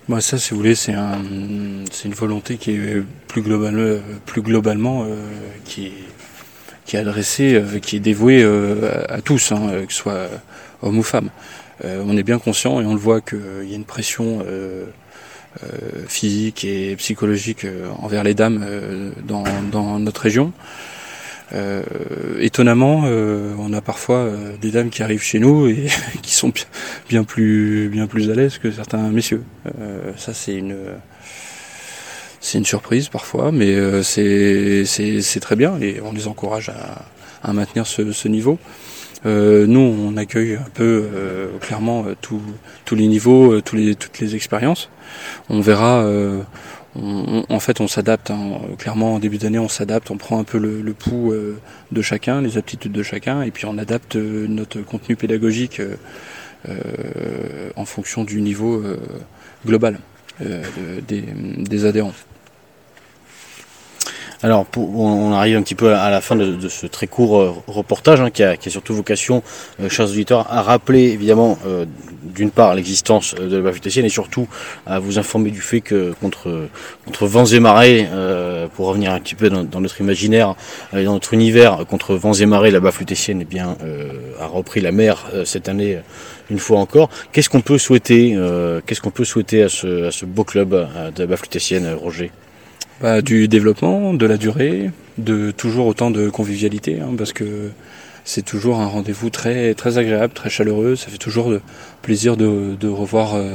Moi, 0.08 0.22
ça, 0.22 0.38
si 0.38 0.52
vous 0.52 0.58
voulez, 0.58 0.76
c'est 0.76 0.94
un, 0.94 1.20
une 1.22 2.14
volonté 2.14 2.58
qui 2.58 2.72
est 2.72 3.04
plus, 3.28 3.44
plus 4.26 4.42
globalement 4.42 5.06
qui, 5.66 5.88
est, 5.88 5.94
qui 6.86 6.96
est 6.96 7.00
adressée, 7.00 7.62
qui 7.82 7.98
est 7.98 8.00
dévouée 8.00 8.44
à, 9.08 9.22
tous, 9.22 9.52
hein, 9.52 9.84
que 9.86 9.94
ce 9.94 10.00
soit 10.00 10.28
hommes 10.82 10.98
ou 10.98 11.04
femmes. 11.04 11.30
Euh, 11.86 12.04
on 12.06 12.18
est 12.18 12.24
bien 12.24 12.40
conscient 12.40 12.82
et 12.82 12.86
on 12.86 12.94
le 12.94 13.00
voit 13.00 13.22
qu'il 13.22 13.66
y 13.66 13.74
a 13.74 13.76
une 13.76 13.86
pression 13.86 14.44
euh, 14.46 14.86
euh, 15.64 15.68
physique 16.08 16.66
et 16.66 16.96
psychologique 16.98 17.66
envers 18.00 18.24
les 18.24 18.34
dames 18.34 18.66
dans, 19.26 20.00
notre 20.00 20.22
région. 20.22 20.52
étonnamment, 22.40 23.04
on 23.04 23.74
a 23.74 23.82
parfois 23.82 24.30
des 24.62 24.72
dames 24.72 24.90
qui 24.90 25.04
arrivent 25.04 25.24
chez 25.24 25.40
nous 25.40 25.68
et 25.68 25.88
qui 26.22 26.34
sont 26.34 26.52
bien, 27.08 27.24
plus 27.24 27.90
bien 27.90 28.08
plus 28.08 28.30
à 28.30 28.36
l'aise 28.36 28.58
que 28.58 28.72
certains 28.72 29.10
messieurs. 29.10 29.44
ça, 30.18 30.34
c'est 30.34 30.56
une 30.56 30.76
c'est 32.42 32.58
une 32.58 32.66
surprise 32.66 33.10
parfois, 33.10 33.52
mais 33.52 34.04
c'est 34.04 34.86
c'est 34.86 35.40
très 35.40 35.56
bien 35.56 35.80
et 35.82 36.00
on 36.02 36.12
les 36.12 36.28
encourage 36.28 36.70
à, 36.70 37.54
maintenir 37.54 37.88
ce 37.88 38.28
niveau. 38.28 38.60
Euh, 39.26 39.68
nous, 39.68 39.80
on 39.80 40.16
accueille 40.18 40.56
un 40.56 40.70
peu 40.74 41.10
euh, 41.14 41.58
clairement 41.60 42.06
euh, 42.08 42.16
tous 42.22 42.96
les 42.96 43.08
niveaux, 43.08 43.60
tous 43.62 43.76
les, 43.76 43.96
toutes 43.96 44.20
les 44.20 44.36
expériences. 44.36 44.90
On 45.50 45.62
verra. 45.62 46.06
en 46.96 47.60
fait, 47.60 47.82
on 47.82 47.88
s'adapte. 47.88 48.32
Hein. 48.32 48.60
Clairement, 48.78 49.16
en 49.16 49.20
début 49.20 49.38
d'année, 49.38 49.60
on 49.60 49.68
s'adapte. 49.70 50.12
On 50.12 50.18
prend 50.18 50.40
un 50.40 50.44
peu 50.44 50.58
le, 50.58 50.82
le 50.82 50.94
pouls 50.94 51.34
de 51.92 52.02
chacun, 52.02 52.42
les 52.42 52.58
aptitudes 52.58 52.92
de 52.92 53.04
chacun, 53.04 53.42
et 53.42 53.52
puis 53.52 53.66
on 53.66 53.78
adapte 53.78 54.16
notre 54.16 54.82
contenu 54.82 55.16
pédagogique 55.16 55.82
en 57.76 57.86
fonction 57.86 58.24
du 58.24 58.42
niveau 58.42 58.84
global 59.66 60.00
des, 60.40 61.24
des 61.58 61.86
adhérents. 61.86 62.14
Alors, 64.42 64.66
on 64.78 65.34
arrive 65.34 65.58
un 65.58 65.62
petit 65.62 65.76
peu 65.76 65.94
à 65.94 66.10
la 66.10 66.22
fin 66.22 66.38
de, 66.38 66.70
ce 66.70 66.88
très 66.88 67.08
court 67.08 67.42
euh, 67.42 67.54
reportage, 67.68 68.22
hein, 68.22 68.30
qui, 68.30 68.42
a, 68.42 68.56
surtout 68.68 68.96
vocation, 68.96 69.44
euh, 69.82 69.90
chers 69.90 70.06
auditeurs, 70.06 70.48
à 70.50 70.62
rappeler 70.62 71.10
évidemment 71.10 71.60
euh, 71.68 71.84
d'une 72.24 72.50
part 72.50 72.74
l'existence 72.74 73.36
de 73.36 73.58
la 73.58 73.64
baffe 73.64 73.82
et 73.86 74.10
surtout 74.10 74.48
à 74.86 75.00
vous 75.00 75.20
informer 75.20 75.52
du 75.52 75.60
fait 75.60 75.82
que 75.82 76.14
contre, 76.22 76.70
contre 77.06 77.28
vents 77.28 77.46
et 77.46 77.60
marées, 77.60 78.08
pour 78.76 78.88
revenir 78.88 79.12
un 79.12 79.20
petit 79.20 79.36
peu 79.36 79.50
dans, 79.50 79.82
notre 79.82 80.00
imaginaire, 80.00 80.56
dans 80.94 81.14
notre 81.14 81.34
univers, 81.34 81.86
contre 81.90 82.16
vents 82.16 82.34
et 82.34 82.46
marées, 82.46 82.72
la 82.72 82.80
baffe 82.80 83.00
lutétienne 83.00 83.40
eh 83.42 83.46
bien, 83.46 83.76
a 84.40 84.46
repris 84.46 84.80
la 84.80 84.92
mer 84.92 85.26
cette 85.46 85.70
année 85.70 86.00
une 86.50 86.60
fois 86.60 86.80
encore. 86.80 87.10
Qu'est-ce 87.32 87.50
qu'on 87.50 87.62
peut 87.62 87.78
souhaiter, 87.78 88.38
qu'est-ce 88.86 89.02
qu'on 89.02 89.12
peut 89.12 89.26
souhaiter 89.26 89.64
à 89.64 89.70
ce, 89.70 90.08
à 90.08 90.12
ce 90.12 90.26
beau 90.26 90.44
club 90.44 90.70
de 91.16 91.20
la 91.20 91.28
baffe 91.28 91.42
lutétienne, 91.44 91.92
Roger? 91.94 92.32
Bah, 93.02 93.22
Du 93.22 93.48
développement, 93.48 94.14
de 94.14 94.26
la 94.26 94.38
durée, 94.38 94.92
de 95.18 95.52
toujours 95.52 95.88
autant 95.88 96.12
de 96.12 96.30
convivialité, 96.30 97.00
hein, 97.00 97.14
parce 97.18 97.34
que 97.34 97.72
c'est 98.30 98.44
toujours 98.44 98.80
un 98.80 98.86
rendez-vous 98.86 99.32
très, 99.32 99.74
très 99.74 99.98
agréable, 99.98 100.34
très 100.34 100.52
chaleureux. 100.52 100.96
Ça 100.96 101.08
fait 101.08 101.18
toujours 101.18 101.52
plaisir 102.04 102.38
de, 102.38 102.88
revoir 102.88 103.34
euh, 103.34 103.54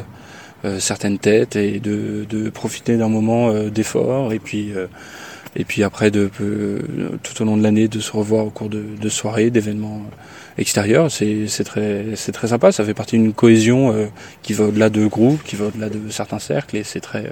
euh, 0.65 0.81
certaines 0.81 1.19
têtes 1.19 1.55
et 1.55 1.79
de, 1.79 2.51
profiter 2.51 2.97
d'un 2.97 3.09
moment 3.09 3.51
euh, 3.51 3.71
d'effort. 3.71 4.33
Et 4.33 4.41
puis, 4.41 4.73
et 5.55 5.65
puis 5.65 5.85
après, 5.85 6.11
de, 6.11 6.29
tout 7.23 7.43
au 7.43 7.45
long 7.45 7.57
de 7.57 7.63
l'année, 7.63 7.87
de 7.87 8.01
se 8.01 8.11
revoir 8.11 8.47
au 8.47 8.51
cours 8.51 8.69
de, 8.69 9.09
soirées, 9.09 9.51
d'événements 9.51 10.03
extérieurs. 10.59 11.09
C'est 11.11 11.65
très, 11.65 12.05
très 12.33 12.49
sympa. 12.49 12.73
Ça 12.73 12.85
fait 12.85 12.95
partie 12.95 13.17
d'une 13.17 13.33
cohésion 13.33 13.95
qui 14.43 14.55
va 14.55 14.65
au-delà 14.65 14.91
de 14.91 15.07
groupes, 15.07 15.43
qui 15.45 15.55
va 15.55 15.67
au-delà 15.67 15.89
de 15.89 16.11
certains 16.11 16.41
cercles. 16.41 16.79
Et 16.79 16.83
c'est 16.83 17.01
très, 17.01 17.31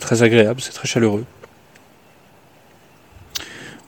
très 0.00 0.22
agréable, 0.22 0.60
c'est 0.60 0.72
très 0.72 0.88
chaleureux. 0.88 1.24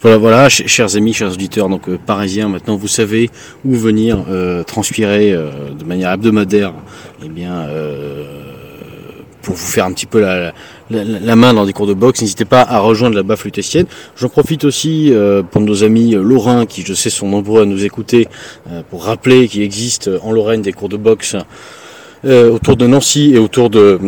Voilà, 0.00 0.16
voilà, 0.16 0.48
chers 0.48 0.94
amis, 0.94 1.12
chers 1.12 1.32
auditeurs, 1.32 1.68
donc 1.68 1.88
euh, 1.88 1.98
parisiens, 1.98 2.48
maintenant 2.48 2.76
vous 2.76 2.86
savez 2.86 3.30
où 3.64 3.74
venir 3.74 4.26
euh, 4.30 4.62
transpirer 4.62 5.32
euh, 5.32 5.50
de 5.76 5.82
manière 5.82 6.12
hebdomadaire, 6.12 6.72
eh 7.24 7.28
bien, 7.28 7.66
pour 9.42 9.56
vous 9.56 9.66
faire 9.66 9.86
un 9.86 9.92
petit 9.92 10.06
peu 10.06 10.20
la, 10.20 10.52
main 11.36 11.52
dans 11.52 11.66
des 11.66 11.72
cours 11.72 11.88
de 11.88 11.94
boxe, 11.94 12.20
n'hésitez 12.20 12.44
pas 12.44 12.62
à 12.62 12.78
rejoindre 12.78 13.16
la 13.16 13.24
baffe 13.24 13.44
lutétienne. 13.44 13.86
J'en 14.14 14.28
profite 14.28 14.62
aussi 14.62 15.12
pour 15.50 15.62
nos 15.62 15.82
amis 15.82 16.12
lorrains, 16.12 16.64
qui 16.64 16.82
je 16.82 16.94
sais 16.94 17.10
sont 17.10 17.28
nombreux 17.28 17.62
à 17.62 17.64
nous 17.64 17.84
écouter, 17.84 18.28
pour 18.90 19.04
rappeler 19.04 19.48
qu'il 19.48 19.62
existe 19.62 20.08
en 20.22 20.30
Lorraine 20.30 20.62
des 20.62 20.72
cours 20.72 20.88
de 20.88 20.96
boxe 20.96 21.34
autour 22.24 22.76
de 22.76 22.86
Nancy 22.86 23.32
et 23.34 23.38
autour 23.38 23.70
de 23.70 23.98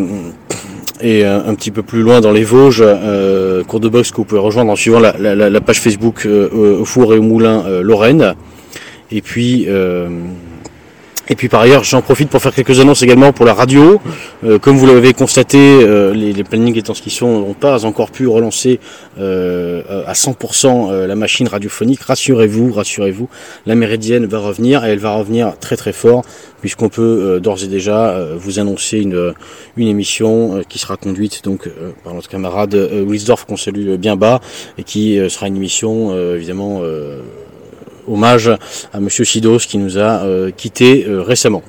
et 1.03 1.25
euh, 1.25 1.41
un 1.47 1.55
petit 1.55 1.71
peu 1.71 1.83
plus 1.83 2.03
loin 2.03 2.21
dans 2.21 2.33
les 2.33 2.45
Vosges, 2.45 2.83
euh, 2.85 3.63
cours 3.65 3.81
de 3.81 3.89
boxe 3.89 4.11
que 4.11 4.17
vous 4.17 4.25
pouvez 4.25 4.41
rejoindre 4.41 4.71
en 4.71 4.77
suivant 4.77 5.01
la, 5.01 5.17
la, 5.19 5.35
la 5.35 5.61
page 5.61 5.81
Facebook 5.81 6.27
euh, 6.27 6.49
au 6.81 6.85
four 6.85 7.15
et 7.15 7.19
au 7.19 7.23
moulin 7.23 7.65
Lorraine. 7.83 8.35
Et 9.11 9.23
puis 9.23 9.67
et 11.31 11.37
puis 11.37 11.49
par 11.49 11.61
ailleurs, 11.61 11.85
j'en 11.85 12.03
profite 12.03 12.29
pour 12.29 12.43
faire 12.43 12.53
quelques 12.53 12.81
annonces 12.81 13.03
également 13.03 13.33
pour 13.33 13.47
la 13.47 13.55
radio. 13.55 14.01
Euh, 14.43 14.59
comme 14.59 14.77
vous 14.77 14.87
l'avez 14.87 15.15
constaté, 15.15 15.59
euh, 15.59 16.13
les, 16.13 16.33
les, 16.33 16.43
plannings 16.43 16.77
étant 16.77 16.93
ce 16.93 17.09
sont, 17.09 17.29
n'ont 17.29 17.55
pas 17.55 17.85
encore 17.85 18.11
pu 18.11 18.27
relancer 18.27 18.81
euh, 19.21 20.05
à 20.09 20.15
100% 20.15 21.07
la 21.07 21.15
machine 21.15 21.47
radiophonique. 21.47 22.03
Rassurez-vous, 22.03 22.73
rassurez-vous, 22.73 23.29
la 23.65 23.77
Méridienne 23.77 24.27
va 24.27 24.41
revenir 24.41 24.85
et 24.85 24.91
elle 24.91 24.99
va 24.99 25.15
revenir 25.15 25.57
très 25.61 25.77
très 25.77 25.93
fort 25.93 26.25
puisqu'on 26.61 26.89
peut 26.89 27.41
d'ores 27.41 27.63
et 27.65 27.69
déjà 27.69 28.19
vous 28.37 28.59
annoncer 28.59 28.99
une, 28.99 29.33
une 29.77 29.89
émission 29.89 30.63
qui 30.69 30.79
sera 30.79 30.99
conduite 30.99 31.43
donc 31.43 31.71
par 32.05 32.13
notre 32.13 32.29
camarade 32.29 32.75
Wilsdorf 32.75 33.47
qu'on 33.47 33.57
salue 33.57 33.95
bien 33.95 34.17
bas 34.17 34.41
et 34.77 34.83
qui 34.83 35.19
sera 35.31 35.47
une 35.47 35.57
émission 35.57 36.15
évidemment 36.35 36.83
hommage 38.11 38.51
à 38.93 39.01
Monsieur 39.01 39.25
Sidos 39.25 39.59
qui 39.59 39.79
nous 39.79 39.99
a 39.99 40.25
euh, 40.25 40.51
quitté 40.51 41.07
euh, 41.07 41.23
récemment. 41.23 41.63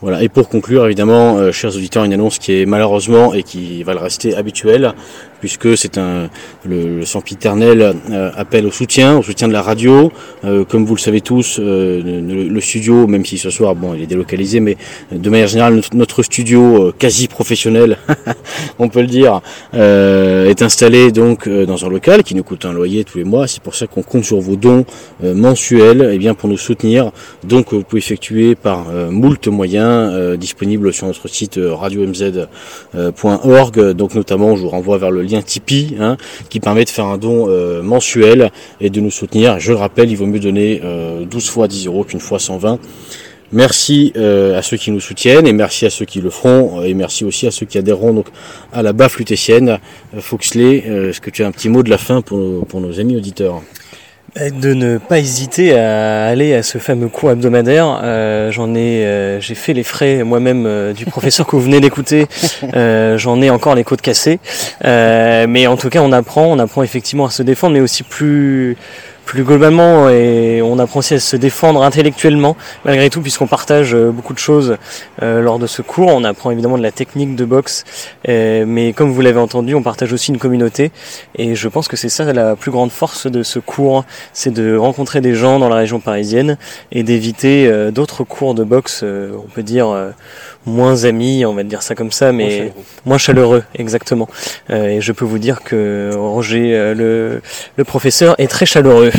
Voilà. 0.00 0.22
Et 0.22 0.28
pour 0.28 0.48
conclure, 0.48 0.84
évidemment, 0.86 1.36
euh, 1.36 1.52
chers 1.52 1.74
auditeurs, 1.74 2.04
une 2.04 2.12
annonce 2.12 2.38
qui 2.38 2.60
est 2.60 2.66
malheureusement 2.66 3.34
et 3.34 3.42
qui 3.42 3.82
va 3.82 3.94
le 3.94 4.00
rester 4.00 4.34
habituelle, 4.34 4.94
puisque 5.40 5.76
c'est 5.76 5.98
un 5.98 6.28
le, 6.64 6.98
le 6.98 7.04
sempiternel 7.04 7.94
euh, 8.10 8.30
appel 8.36 8.66
au 8.66 8.70
soutien, 8.70 9.18
au 9.18 9.22
soutien 9.22 9.48
de 9.48 9.52
la 9.52 9.62
radio. 9.62 10.12
Euh, 10.44 10.64
comme 10.64 10.84
vous 10.84 10.94
le 10.94 11.00
savez 11.00 11.20
tous, 11.20 11.58
euh, 11.60 12.02
le, 12.50 12.60
studio, 12.60 13.06
même 13.06 13.24
si 13.24 13.38
ce 13.38 13.50
soir, 13.50 13.74
bon, 13.74 13.94
il 13.94 14.02
est 14.02 14.06
délocalisé, 14.06 14.60
mais 14.60 14.76
de 15.12 15.30
manière 15.30 15.48
générale, 15.48 15.80
notre, 15.92 16.22
studio 16.22 16.92
quasi 16.98 17.28
professionnel, 17.28 17.98
on 18.78 18.88
peut 18.88 19.02
le 19.02 19.06
dire, 19.06 19.40
est 19.74 20.62
installé 20.62 21.12
donc 21.12 21.46
dans 21.48 21.84
un 21.84 21.88
local 21.90 22.22
qui 22.22 22.34
nous 22.34 22.42
coûte 22.42 22.64
un 22.64 22.72
loyer 22.72 23.04
tous 23.04 23.18
les 23.18 23.24
mois. 23.24 23.46
C'est 23.46 23.62
pour 23.62 23.74
ça 23.74 23.86
qu'on 23.86 24.02
compte 24.02 24.24
sur 24.24 24.40
vos 24.40 24.56
dons 24.56 24.86
mensuels, 25.22 26.02
et 26.10 26.14
eh 26.14 26.18
bien 26.18 26.34
pour 26.34 26.48
nous 26.48 26.56
soutenir. 26.56 27.12
Donc, 27.44 27.74
vous 27.74 27.82
pouvez 27.82 28.00
effectuer 28.00 28.54
par 28.54 28.86
moult 29.10 29.46
moyens 29.56 30.36
disponibles 30.38 30.92
sur 30.92 31.06
notre 31.06 31.28
site 31.28 31.58
radio-mz.org. 31.58 32.56
Donc, 33.92 34.14
notamment, 34.14 34.56
je 34.56 34.62
vous 34.62 34.68
renvoie 34.68 34.98
vers 34.98 35.10
le 35.10 35.22
lien 35.22 35.42
Tipeee, 35.42 35.96
hein, 35.98 36.16
qui 36.48 36.60
permet 36.60 36.84
de 36.84 36.90
faire 36.90 37.06
un 37.06 37.18
don 37.18 37.46
euh, 37.48 37.82
mensuel 37.82 38.50
et 38.80 38.90
de 38.90 39.00
nous 39.00 39.10
soutenir. 39.10 39.58
Je 39.58 39.72
le 39.72 39.78
rappelle, 39.78 40.10
il 40.10 40.16
vaut 40.16 40.26
mieux 40.26 40.40
donner 40.40 40.80
12 40.80 40.84
euh, 40.84 41.50
fois 41.50 41.68
10 41.68 41.86
euros 41.86 42.04
qu'une 42.04 42.20
fois 42.20 42.38
120. 42.38 42.78
Merci 43.52 44.12
euh, 44.16 44.58
à 44.58 44.62
ceux 44.62 44.76
qui 44.76 44.90
nous 44.90 45.00
soutiennent 45.00 45.46
et 45.46 45.52
merci 45.52 45.86
à 45.86 45.90
ceux 45.90 46.04
qui 46.04 46.20
le 46.20 46.30
feront 46.30 46.82
et 46.82 46.94
merci 46.94 47.24
aussi 47.24 47.46
à 47.46 47.52
ceux 47.52 47.64
qui 47.64 47.78
adhéreront 47.78 48.12
donc 48.12 48.26
à 48.72 48.82
la 48.82 48.92
baffe 48.92 49.18
lutétienne. 49.18 49.78
Foxley, 50.18 50.78
est-ce 50.78 51.20
que 51.20 51.30
tu 51.30 51.44
as 51.44 51.46
un 51.46 51.52
petit 51.52 51.68
mot 51.68 51.84
de 51.84 51.90
la 51.90 51.98
fin 51.98 52.22
pour 52.22 52.66
pour 52.66 52.80
nos 52.80 52.98
amis 52.98 53.16
auditeurs? 53.16 53.62
De 54.36 54.74
ne 54.74 54.98
pas 54.98 55.18
hésiter 55.18 55.78
à 55.78 56.26
aller 56.26 56.54
à 56.54 56.62
ce 56.62 56.78
fameux 56.78 57.08
cours 57.08 57.30
hebdomadaire. 57.30 58.00
Euh, 58.02 58.50
j'en 58.52 58.74
ai, 58.74 59.04
euh, 59.06 59.40
j'ai 59.40 59.54
fait 59.54 59.72
les 59.72 59.82
frais 59.82 60.24
moi-même 60.24 60.66
euh, 60.66 60.92
du 60.92 61.04
professeur 61.06 61.46
que 61.46 61.56
vous 61.56 61.62
venez 61.62 61.80
d'écouter. 61.80 62.26
J'en 63.16 63.40
ai 63.40 63.50
encore 63.50 63.74
les 63.74 63.84
côtes 63.84 64.02
cassées, 64.02 64.38
mais 64.84 65.66
en 65.66 65.76
tout 65.76 65.88
cas, 65.88 66.00
on 66.00 66.12
apprend, 66.12 66.46
on 66.46 66.58
apprend 66.58 66.82
effectivement 66.82 67.26
à 67.26 67.30
se 67.30 67.42
défendre, 67.42 67.74
mais 67.74 67.80
aussi 67.80 68.02
plus 68.02 68.76
plus 69.26 69.42
globalement 69.42 70.08
et 70.08 70.62
on 70.62 70.78
apprend 70.78 71.00
aussi 71.00 71.14
à 71.14 71.20
se 71.20 71.36
défendre 71.36 71.82
intellectuellement 71.82 72.56
malgré 72.84 73.10
tout 73.10 73.20
puisqu'on 73.20 73.48
partage 73.48 73.92
euh, 73.92 74.10
beaucoup 74.10 74.32
de 74.32 74.38
choses 74.38 74.76
euh, 75.20 75.42
lors 75.42 75.58
de 75.58 75.66
ce 75.66 75.82
cours. 75.82 76.06
On 76.06 76.22
apprend 76.22 76.52
évidemment 76.52 76.78
de 76.78 76.82
la 76.82 76.92
technique 76.92 77.34
de 77.34 77.44
boxe, 77.44 77.84
euh, 78.28 78.64
mais 78.66 78.92
comme 78.92 79.10
vous 79.10 79.20
l'avez 79.20 79.40
entendu, 79.40 79.74
on 79.74 79.82
partage 79.82 80.12
aussi 80.12 80.30
une 80.30 80.38
communauté 80.38 80.92
et 81.36 81.56
je 81.56 81.68
pense 81.68 81.88
que 81.88 81.96
c'est 81.96 82.08
ça 82.08 82.32
la 82.32 82.54
plus 82.54 82.70
grande 82.70 82.92
force 82.92 83.26
de 83.26 83.42
ce 83.42 83.58
cours, 83.58 84.04
c'est 84.32 84.52
de 84.52 84.76
rencontrer 84.76 85.20
des 85.20 85.34
gens 85.34 85.58
dans 85.58 85.68
la 85.68 85.76
région 85.76 85.98
parisienne 85.98 86.56
et 86.92 87.02
d'éviter 87.02 87.90
d'autres 87.90 88.22
cours 88.22 88.54
de 88.54 88.62
boxe, 88.62 89.02
on 89.02 89.48
peut 89.52 89.64
dire 89.64 89.88
moins 90.66 91.04
amis, 91.04 91.46
on 91.46 91.54
va 91.54 91.62
dire 91.62 91.82
ça 91.82 91.94
comme 91.94 92.10
ça, 92.10 92.32
mais 92.32 92.72
moins 93.04 93.18
chaleureux, 93.18 93.62
exactement. 93.76 94.28
Euh, 94.70 94.88
et 94.88 95.00
je 95.00 95.12
peux 95.12 95.24
vous 95.24 95.38
dire 95.38 95.62
que 95.62 96.10
Roger, 96.14 96.74
euh, 96.74 96.94
le, 96.94 97.40
le 97.76 97.84
professeur, 97.84 98.34
est 98.38 98.48
très 98.48 98.66
chaleureux. 98.66 99.12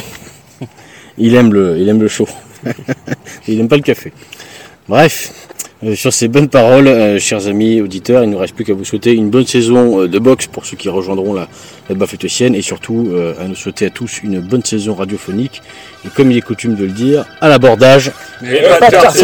il 1.18 1.34
aime 1.36 1.54
le, 1.54 1.78
il 1.78 1.88
aime 1.90 2.02
le 2.02 2.10
chaud. 2.10 2.28
il 3.48 3.58
n'aime 3.58 3.70
pas 3.70 3.78
le 3.78 3.82
café. 3.82 4.12
Bref, 4.90 5.32
euh, 5.86 5.96
sur 5.96 6.12
ces 6.12 6.28
bonnes 6.28 6.50
paroles, 6.50 7.20
chers 7.20 7.48
amis 7.48 7.80
auditeurs, 7.80 8.24
il 8.24 8.28
ne 8.28 8.34
nous 8.34 8.40
reste 8.40 8.54
plus 8.54 8.66
qu'à 8.66 8.74
vous 8.74 8.84
souhaiter 8.86 9.14
une 9.14 9.30
bonne 9.30 9.48
saison 9.48 10.06
de 10.06 10.20
boxe 10.20 10.48
pour 10.48 10.66
ceux 10.66 10.76
qui 10.76 10.90
rejoindront 10.90 11.34
la, 11.34 11.48
la 11.88 11.96
Bafetosienne 11.96 12.56
et 12.56 12.62
surtout 12.62 13.10
à 13.40 13.48
nous 13.48 13.56
souhaiter 13.56 13.86
à 13.86 13.90
tous 13.90 14.22
une 14.22 14.42
bonne 14.42 14.64
saison 14.64 14.96
radiophonique. 14.96 15.62
Et 16.06 16.10
comme 16.10 16.30
il 16.32 16.38
est 16.38 16.42
coutume 16.42 16.76
de 16.76 16.84
le 16.84 16.92
dire, 16.92 17.26
à 17.40 17.48
l'abordage. 17.48 18.12
Mais 18.42 18.62
pas 18.64 18.90
de 18.90 18.96
hast 18.96 19.24